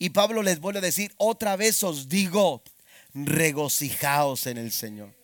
Y 0.00 0.10
Pablo 0.10 0.42
les 0.42 0.58
vuelve 0.58 0.80
a 0.80 0.82
decir, 0.82 1.14
otra 1.16 1.54
vez 1.54 1.84
os 1.84 2.08
digo, 2.08 2.64
regocijaos 3.14 4.48
en 4.48 4.58
el 4.58 4.72
Señor. 4.72 5.14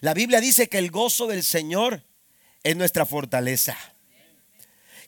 La 0.00 0.12
Biblia 0.12 0.40
dice 0.42 0.68
que 0.68 0.78
el 0.78 0.90
gozo 0.90 1.26
del 1.26 1.42
Señor 1.42 2.02
es 2.62 2.76
nuestra 2.76 3.06
fortaleza. 3.06 3.76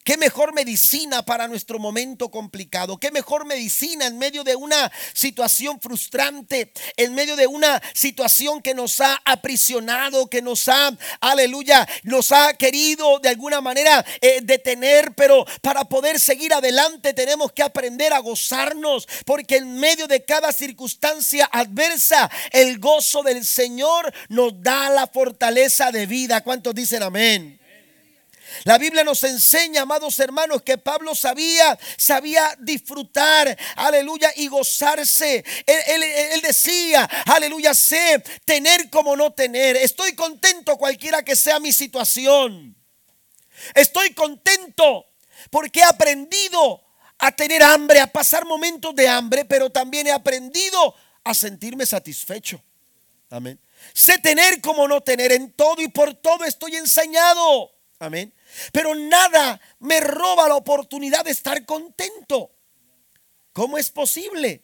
¿Qué 0.08 0.16
mejor 0.16 0.54
medicina 0.54 1.22
para 1.22 1.48
nuestro 1.48 1.78
momento 1.78 2.30
complicado? 2.30 2.96
¿Qué 2.96 3.10
mejor 3.10 3.44
medicina 3.44 4.06
en 4.06 4.16
medio 4.16 4.42
de 4.42 4.56
una 4.56 4.90
situación 5.12 5.78
frustrante? 5.82 6.72
En 6.96 7.14
medio 7.14 7.36
de 7.36 7.46
una 7.46 7.82
situación 7.92 8.62
que 8.62 8.72
nos 8.72 9.02
ha 9.02 9.20
aprisionado, 9.26 10.30
que 10.30 10.40
nos 10.40 10.66
ha, 10.68 10.96
aleluya, 11.20 11.86
nos 12.04 12.32
ha 12.32 12.54
querido 12.54 13.18
de 13.18 13.28
alguna 13.28 13.60
manera 13.60 14.02
eh, 14.22 14.40
detener, 14.42 15.12
pero 15.14 15.44
para 15.60 15.84
poder 15.84 16.18
seguir 16.18 16.54
adelante 16.54 17.12
tenemos 17.12 17.52
que 17.52 17.62
aprender 17.62 18.14
a 18.14 18.20
gozarnos, 18.20 19.06
porque 19.26 19.56
en 19.56 19.74
medio 19.74 20.06
de 20.06 20.24
cada 20.24 20.54
circunstancia 20.54 21.50
adversa, 21.52 22.30
el 22.52 22.78
gozo 22.78 23.22
del 23.22 23.44
Señor 23.44 24.10
nos 24.30 24.58
da 24.62 24.88
la 24.88 25.06
fortaleza 25.06 25.92
de 25.92 26.06
vida. 26.06 26.42
¿Cuántos 26.42 26.74
dicen 26.74 27.02
amén? 27.02 27.57
La 28.64 28.78
Biblia 28.78 29.04
nos 29.04 29.22
enseña, 29.24 29.82
amados 29.82 30.18
hermanos, 30.20 30.62
que 30.62 30.78
Pablo 30.78 31.14
sabía, 31.14 31.78
sabía 31.96 32.56
disfrutar, 32.61 33.56
aleluya, 33.76 34.32
y 34.37 34.48
gozarse. 34.48 35.44
Él, 35.66 36.40
decía, 36.42 37.08
aleluya, 37.26 37.74
sé 37.74 38.22
tener 38.44 38.90
como 38.90 39.16
no 39.16 39.32
tener. 39.32 39.76
Estoy 39.76 40.14
contento 40.14 40.76
cualquiera 40.76 41.22
que 41.22 41.37
sea 41.37 41.61
mi 41.61 41.72
situación. 41.72 42.76
Estoy 43.74 44.14
contento 44.14 45.06
porque 45.50 45.80
he 45.80 45.84
aprendido 45.84 46.84
a 47.18 47.32
tener 47.32 47.62
hambre, 47.62 48.00
a 48.00 48.06
pasar 48.06 48.44
momentos 48.44 48.94
de 48.94 49.08
hambre, 49.08 49.44
pero 49.44 49.70
también 49.70 50.06
he 50.06 50.12
aprendido 50.12 50.94
a 51.24 51.34
sentirme 51.34 51.84
satisfecho. 51.84 52.62
Amén. 53.30 53.61
Sé 53.92 54.18
tener 54.18 54.61
como 54.61 54.88
no 54.88 55.00
tener 55.02 55.32
en 55.32 55.52
todo 55.52 55.82
y 55.82 55.88
por 55.88 56.14
todo 56.14 56.44
estoy 56.44 56.76
enseñado. 56.76 57.70
Amén. 57.98 58.32
Pero 58.72 58.94
nada 58.94 59.61
me 59.80 60.00
roba 60.00 60.48
la 60.48 60.56
oportunidad 60.56 61.24
de 61.24 61.30
estar 61.30 61.64
contento. 61.64 62.50
¿Cómo 63.52 63.78
es 63.78 63.90
posible? 63.90 64.62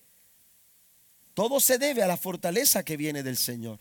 Todo 1.34 1.60
se 1.60 1.78
debe 1.78 2.02
a 2.02 2.06
la 2.06 2.16
fortaleza 2.16 2.84
que 2.84 2.96
viene 2.96 3.22
del 3.22 3.36
Señor. 3.36 3.80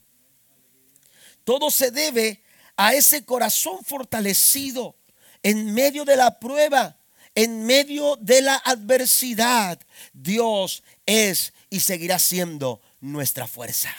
Todo 1.43 1.69
se 1.69 1.91
debe 1.91 2.41
a 2.75 2.93
ese 2.93 3.25
corazón 3.25 3.83
fortalecido 3.83 4.95
en 5.43 5.73
medio 5.73 6.05
de 6.05 6.15
la 6.15 6.39
prueba, 6.39 6.97
en 7.35 7.65
medio 7.65 8.15
de 8.15 8.41
la 8.41 8.55
adversidad. 8.55 9.79
Dios 10.13 10.83
es 11.05 11.53
y 11.69 11.81
seguirá 11.81 12.17
siendo 12.17 12.81
nuestra 13.01 13.47
fuerza. 13.47 13.93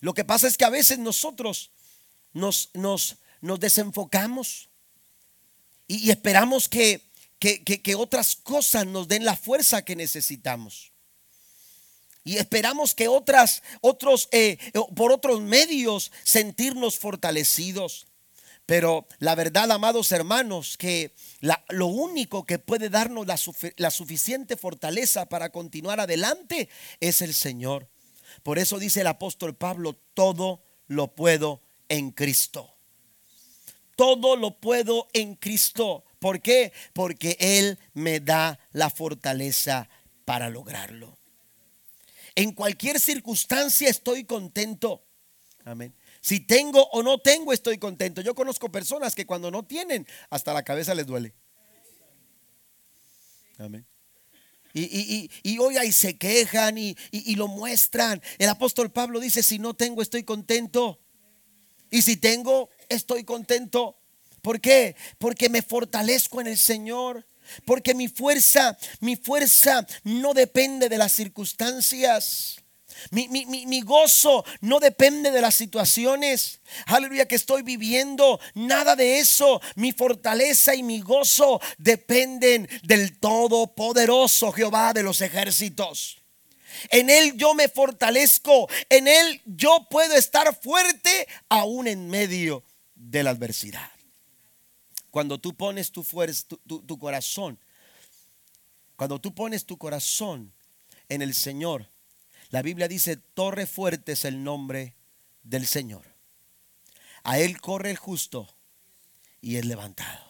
Lo 0.00 0.14
que 0.14 0.24
pasa 0.24 0.46
es 0.46 0.56
que 0.56 0.64
a 0.64 0.70
veces 0.70 0.98
nosotros 0.98 1.70
nos, 2.32 2.70
nos 2.74 3.16
nos 3.40 3.60
desenfocamos 3.60 4.68
y, 5.88 6.10
esperamos 6.10 6.68
que, 6.68 7.02
que, 7.38 7.94
otras 7.94 8.36
cosas 8.36 8.86
nos 8.86 9.08
den 9.08 9.24
la 9.24 9.36
fuerza 9.36 9.82
que 9.82 9.96
necesitamos. 9.96 10.92
Y 12.24 12.36
esperamos 12.36 12.94
que 12.94 13.08
otras, 13.08 13.62
otros, 13.80 14.28
eh, 14.32 14.58
por 14.94 15.12
otros 15.12 15.40
medios 15.40 16.12
sentirnos 16.24 16.98
fortalecidos. 16.98 18.06
Pero 18.66 19.08
la 19.18 19.34
verdad, 19.34 19.72
amados 19.72 20.12
hermanos, 20.12 20.76
que 20.76 21.14
lo 21.70 21.86
único 21.86 22.44
que 22.44 22.58
puede 22.58 22.90
darnos 22.90 23.26
la 23.26 23.90
suficiente 23.90 24.58
fortaleza 24.58 25.24
para 25.26 25.48
continuar 25.48 26.00
adelante 26.00 26.68
es 27.00 27.22
el 27.22 27.32
Señor. 27.32 27.88
Por 28.42 28.58
eso 28.58 28.78
dice 28.78 29.00
el 29.00 29.06
apóstol 29.06 29.56
Pablo, 29.56 29.94
todo 30.12 30.62
lo 30.86 31.14
puedo 31.14 31.62
en 31.88 32.10
Cristo 32.10 32.77
todo 33.98 34.36
lo 34.36 34.60
puedo 34.60 35.08
en 35.12 35.34
Cristo. 35.34 36.04
¿Por 36.20 36.40
qué? 36.40 36.72
Porque 36.92 37.36
Él 37.40 37.80
me 37.94 38.20
da 38.20 38.60
la 38.70 38.90
fortaleza 38.90 39.88
para 40.24 40.48
lograrlo. 40.48 41.18
En 42.36 42.52
cualquier 42.52 43.00
circunstancia 43.00 43.90
estoy 43.90 44.22
contento. 44.22 45.04
Amén. 45.64 45.92
Si 46.20 46.38
tengo 46.38 46.88
o 46.92 47.02
no 47.02 47.18
tengo, 47.18 47.52
estoy 47.52 47.78
contento. 47.78 48.20
Yo 48.20 48.36
conozco 48.36 48.70
personas 48.70 49.16
que 49.16 49.26
cuando 49.26 49.50
no 49.50 49.64
tienen, 49.64 50.06
hasta 50.30 50.54
la 50.54 50.62
cabeza 50.62 50.94
les 50.94 51.06
duele. 51.06 51.34
Amén. 53.58 53.84
Y, 54.74 55.58
hoy 55.58 55.76
ahí 55.76 55.90
se 55.90 56.16
quejan 56.16 56.78
y, 56.78 56.96
y 57.10 57.34
lo 57.34 57.48
muestran. 57.48 58.22
El 58.38 58.48
apóstol 58.48 58.92
Pablo 58.92 59.18
dice, 59.18 59.42
si 59.42 59.58
no 59.58 59.74
tengo, 59.74 60.02
estoy 60.02 60.22
contento. 60.22 61.00
Y 61.90 62.02
si 62.02 62.16
tengo, 62.16 62.70
estoy 62.88 63.24
contento. 63.24 63.96
¿Por 64.42 64.60
qué? 64.60 64.96
Porque 65.18 65.48
me 65.48 65.62
fortalezco 65.62 66.40
en 66.40 66.46
el 66.46 66.58
Señor. 66.58 67.26
Porque 67.64 67.94
mi 67.94 68.08
fuerza, 68.08 68.76
mi 69.00 69.16
fuerza 69.16 69.86
no 70.04 70.34
depende 70.34 70.88
de 70.88 70.98
las 70.98 71.12
circunstancias. 71.12 72.56
Mi, 73.10 73.80
gozo 73.82 74.44
no 74.60 74.80
depende 74.80 75.30
de 75.30 75.40
las 75.40 75.54
situaciones. 75.54 76.60
Aleluya 76.86 77.26
que 77.26 77.36
estoy 77.36 77.62
viviendo. 77.62 78.40
Nada 78.54 78.96
de 78.96 79.18
eso. 79.18 79.60
Mi 79.76 79.92
fortaleza 79.92 80.74
y 80.74 80.82
mi 80.82 81.00
gozo 81.00 81.60
dependen 81.78 82.68
del 82.82 83.18
Todopoderoso 83.18 84.52
Jehová 84.52 84.92
de 84.92 85.02
los 85.02 85.20
ejércitos. 85.20 86.18
En 86.90 87.08
Él 87.08 87.34
yo 87.36 87.54
me 87.54 87.68
fortalezco. 87.68 88.68
En 88.88 89.08
Él 89.08 89.42
yo 89.46 89.86
puedo 89.90 90.14
estar 90.14 90.54
fuerte 90.60 91.28
aún 91.48 91.86
en 91.86 92.08
medio 92.08 92.64
de 92.98 93.22
la 93.22 93.30
adversidad. 93.30 93.90
Cuando 95.10 95.38
tú 95.38 95.56
pones 95.56 95.90
tu 95.90 96.04
fuerza, 96.04 96.46
tu 96.66 96.98
corazón, 96.98 97.58
cuando 98.96 99.20
tú 99.20 99.34
pones 99.34 99.64
tu 99.64 99.78
corazón 99.78 100.52
en 101.08 101.22
el 101.22 101.32
Señor, 101.32 101.88
la 102.50 102.62
Biblia 102.62 102.88
dice, 102.88 103.16
torre 103.16 103.66
fuerte 103.66 104.12
es 104.12 104.24
el 104.24 104.42
nombre 104.42 104.96
del 105.42 105.66
Señor. 105.66 106.04
A 107.22 107.38
Él 107.38 107.60
corre 107.60 107.90
el 107.90 107.96
justo 107.96 108.54
y 109.40 109.56
es 109.56 109.64
levantado. 109.64 110.26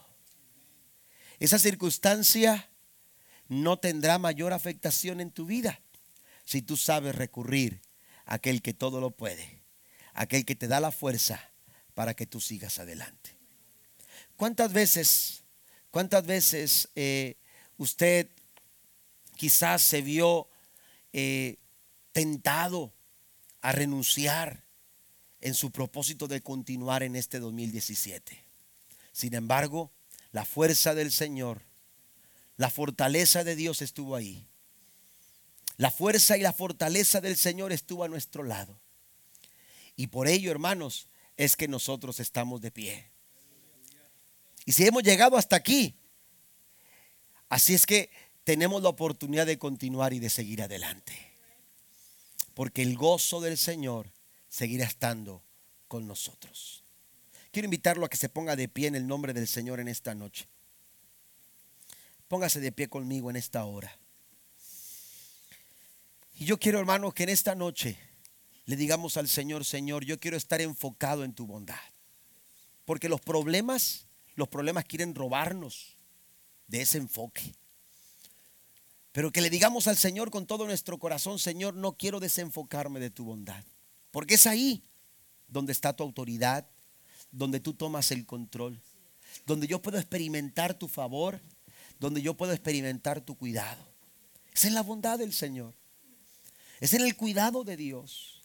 Esa 1.39 1.59
circunstancia 1.59 2.69
no 3.49 3.79
tendrá 3.79 4.19
mayor 4.19 4.53
afectación 4.53 5.21
en 5.21 5.31
tu 5.31 5.47
vida 5.47 5.81
si 6.45 6.62
tú 6.62 6.77
sabes 6.77 7.14
recurrir 7.14 7.81
a 8.27 8.35
aquel 8.35 8.62
que 8.62 8.75
todo 8.75 9.01
lo 9.01 9.12
puede, 9.12 9.62
aquel 10.12 10.45
que 10.45 10.57
te 10.57 10.69
da 10.69 10.81
la 10.81 10.93
fuerza 10.93 11.51
para 11.99 12.14
que 12.14 12.26
tú 12.26 12.40
sigas 12.40 12.78
adelante. 12.78 13.34
¿Cuántas 14.36 14.72
veces, 14.72 15.42
cuántas 15.90 16.24
veces 16.24 16.88
eh, 16.94 17.34
usted 17.76 18.28
quizás 19.34 19.82
se 19.82 20.01
vio 20.01 20.49
eh, 21.12 21.57
tentado 22.12 22.92
a 23.62 23.72
renunciar 23.72 24.62
en 25.40 25.55
su 25.55 25.72
propósito 25.72 26.28
de 26.28 26.40
continuar 26.40 27.03
en 27.03 27.16
este 27.16 27.40
2017. 27.40 28.44
Sin 29.11 29.34
embargo, 29.34 29.90
la 30.30 30.44
fuerza 30.44 30.94
del 30.94 31.11
Señor, 31.11 31.62
la 32.59 32.70
fortaleza 32.70 33.42
de 33.42 33.57
Dios 33.57 33.82
estuvo 33.82 34.14
ahí. 34.14 34.46
La 35.78 35.90
fuerza 35.90 36.38
y 36.38 36.42
la 36.42 36.53
fortaleza 36.53 37.20
del 37.20 37.36
Señor 37.36 37.72
estuvo 37.72 38.05
a 38.05 38.09
nuestro 38.09 38.44
lado. 38.44 38.78
Y 39.96 40.07
por 40.07 40.28
ello, 40.28 40.53
hermanos, 40.53 41.09
es 41.39 41.57
que 41.57 41.68
nosotros 41.68 42.20
estamos 42.20 42.61
de 42.61 42.70
pie. 42.70 43.11
Y 44.66 44.72
si 44.72 44.86
hemos 44.86 45.03
llegado 45.03 45.39
hasta 45.39 45.57
aquí, 45.57 45.95
así 47.49 47.72
es 47.72 47.86
que 47.86 48.11
tenemos 48.45 48.82
la 48.82 48.91
oportunidad 48.91 49.47
de 49.47 49.59
continuar 49.59 50.12
y 50.12 50.18
de 50.18 50.28
seguir 50.28 50.61
adelante 50.61 51.28
porque 52.59 52.82
el 52.82 52.97
gozo 52.97 53.41
del 53.41 53.57
Señor 53.57 54.11
seguirá 54.49 54.84
estando 54.84 55.45
con 55.86 56.09
nosotros. 56.09 56.82
Quiero 57.53 57.66
invitarlo 57.66 58.05
a 58.05 58.09
que 58.09 58.16
se 58.16 58.28
ponga 58.28 58.57
de 58.57 58.66
pie 58.66 58.89
en 58.89 58.97
el 58.97 59.07
nombre 59.07 59.32
del 59.32 59.47
Señor 59.47 59.78
en 59.78 59.86
esta 59.86 60.12
noche. 60.16 60.49
Póngase 62.26 62.59
de 62.59 62.72
pie 62.72 62.89
conmigo 62.89 63.30
en 63.30 63.36
esta 63.36 63.64
hora. 63.64 63.97
Y 66.34 66.47
yo 66.47 66.59
quiero, 66.59 66.80
hermano, 66.80 67.12
que 67.12 67.22
en 67.22 67.28
esta 67.28 67.55
noche 67.55 67.97
le 68.69 68.77
digamos 68.77 69.16
al 69.16 69.29
Señor, 69.29 69.64
Señor, 69.64 70.05
yo 70.05 70.21
quiero 70.21 70.37
estar 70.37 70.61
enfocado 70.61 71.25
en 71.25 71.33
tu 71.33 71.47
bondad. 71.47 71.81
Porque 72.85 73.09
los 73.09 73.19
problemas, 73.19 74.05
los 74.35 74.49
problemas 74.49 74.85
quieren 74.85 75.14
robarnos 75.14 75.97
de 76.66 76.83
ese 76.83 76.99
enfoque. 76.99 77.55
Pero 79.12 79.33
que 79.33 79.41
le 79.41 79.49
digamos 79.49 79.87
al 79.87 79.97
Señor 79.97 80.31
con 80.31 80.47
todo 80.47 80.66
nuestro 80.66 80.99
corazón, 80.99 81.39
Señor, 81.39 81.77
no 81.77 81.97
quiero 81.97 82.21
desenfocarme 82.21 83.01
de 83.01 83.09
tu 83.09 83.25
bondad. 83.25 83.64
Porque 84.11 84.35
es 84.35 84.47
ahí 84.47 84.85
donde 85.47 85.73
está 85.73 85.97
tu 85.97 86.05
autoridad, 86.05 86.69
donde 87.33 87.61
tú 87.61 87.73
tomas 87.73 88.11
el 88.11 88.27
control, 88.27 88.79
donde 89.47 89.66
yo 89.66 89.81
puedo 89.81 89.97
experimentar 89.97 90.75
tu 90.75 90.89
favor, 90.89 91.41
donde 91.99 92.21
yo 92.21 92.37
puedo 92.37 92.53
experimentar 92.53 93.23
tu 93.23 93.35
cuidado. 93.35 93.83
Es 94.53 94.66
en 94.66 94.75
la 94.75 94.83
bondad 94.83 95.19
del 95.19 95.33
Señor. 95.33 95.73
Es 96.81 96.93
en 96.93 97.01
el 97.01 97.16
cuidado 97.16 97.64
de 97.64 97.79
Dios. 97.79 98.38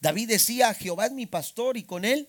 David 0.00 0.28
decía, 0.28 0.72
Jehová 0.74 1.06
es 1.06 1.12
mi 1.12 1.26
pastor 1.26 1.76
y 1.76 1.82
con 1.82 2.04
él 2.04 2.28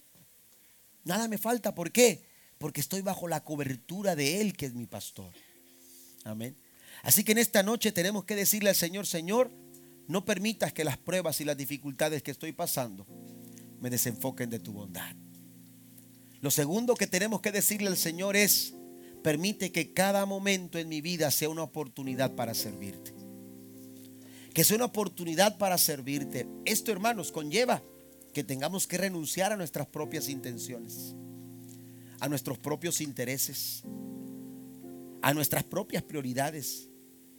nada 1.04 1.28
me 1.28 1.38
falta. 1.38 1.74
¿Por 1.74 1.92
qué? 1.92 2.26
Porque 2.58 2.82
estoy 2.82 3.02
bajo 3.02 3.28
la 3.28 3.44
cobertura 3.44 4.16
de 4.16 4.42
él 4.42 4.56
que 4.56 4.66
es 4.66 4.74
mi 4.74 4.86
pastor. 4.86 5.34
Amén. 6.24 6.58
Así 7.04 7.24
que 7.24 7.32
en 7.32 7.38
esta 7.38 7.64
noche 7.64 7.92
tenemos 7.92 8.26
que 8.26 8.36
decirle 8.36 8.70
al 8.70 8.76
Señor, 8.76 9.08
Señor, 9.08 9.52
no 10.08 10.26
permitas 10.26 10.74
que 10.74 10.84
las 10.84 10.98
pruebas 10.98 11.40
y 11.42 11.46
las 11.46 11.58
dificultades 11.58 12.22
que 12.22 12.32
estoy 12.32 12.52
pasando 12.52 13.08
me 13.80 13.90
desenfoquen 13.90 14.50
de 14.50 14.60
tu 14.60 14.74
bondad. 14.74 15.16
Lo 16.42 16.52
segundo 16.52 16.96
que 16.96 17.08
tenemos 17.08 17.42
que 17.42 17.52
decirle 17.52 17.88
al 17.88 17.98
Señor 17.98 18.36
es, 18.36 18.74
permite 19.24 19.72
que 19.72 19.94
cada 19.94 20.26
momento 20.26 20.78
en 20.78 20.90
mi 20.90 21.02
vida 21.02 21.32
sea 21.32 21.50
una 21.50 21.64
oportunidad 21.64 22.36
para 22.36 22.54
servirte. 22.54 23.21
Que 24.54 24.64
sea 24.64 24.76
una 24.76 24.86
oportunidad 24.86 25.58
para 25.58 25.78
servirte. 25.78 26.48
Esto, 26.66 26.92
hermanos, 26.92 27.32
conlleva 27.32 27.82
que 28.34 28.44
tengamos 28.44 28.88
que 28.88 28.98
renunciar 28.98 29.52
a 29.52 29.58
nuestras 29.58 29.88
propias 29.88 30.30
intenciones, 30.30 31.16
a 32.20 32.30
nuestros 32.30 32.58
propios 32.58 33.02
intereses, 33.02 33.84
a 35.22 35.34
nuestras 35.34 35.64
propias 35.64 36.04
prioridades 36.04 36.90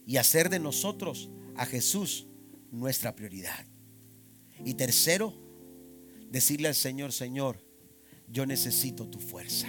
y 0.06 0.16
hacer 0.16 0.48
de 0.48 0.58
nosotros 0.58 1.30
a 1.56 1.66
Jesús 1.66 2.26
nuestra 2.70 3.14
prioridad. 3.14 3.66
Y 4.64 4.74
tercero, 4.74 5.34
decirle 6.30 6.68
al 6.68 6.74
Señor, 6.74 7.12
Señor, 7.12 7.64
yo 8.28 8.46
necesito 8.46 9.08
tu 9.08 9.18
fuerza. 9.18 9.68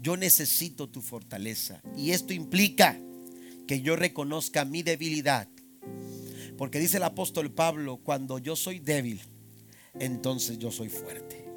Yo 0.00 0.16
necesito 0.16 0.88
tu 0.88 1.00
fortaleza. 1.00 1.82
Y 1.96 2.10
esto 2.10 2.32
implica 2.32 3.00
que 3.66 3.80
yo 3.80 3.96
reconozca 3.96 4.64
mi 4.64 4.82
debilidad. 4.82 5.48
Porque 6.58 6.80
dice 6.80 6.96
el 6.96 7.04
apóstol 7.04 7.52
Pablo, 7.52 7.98
cuando 8.02 8.38
yo 8.38 8.56
soy 8.56 8.80
débil, 8.80 9.22
entonces 9.98 10.58
yo 10.58 10.72
soy 10.72 10.88
fuerte. 10.88 11.47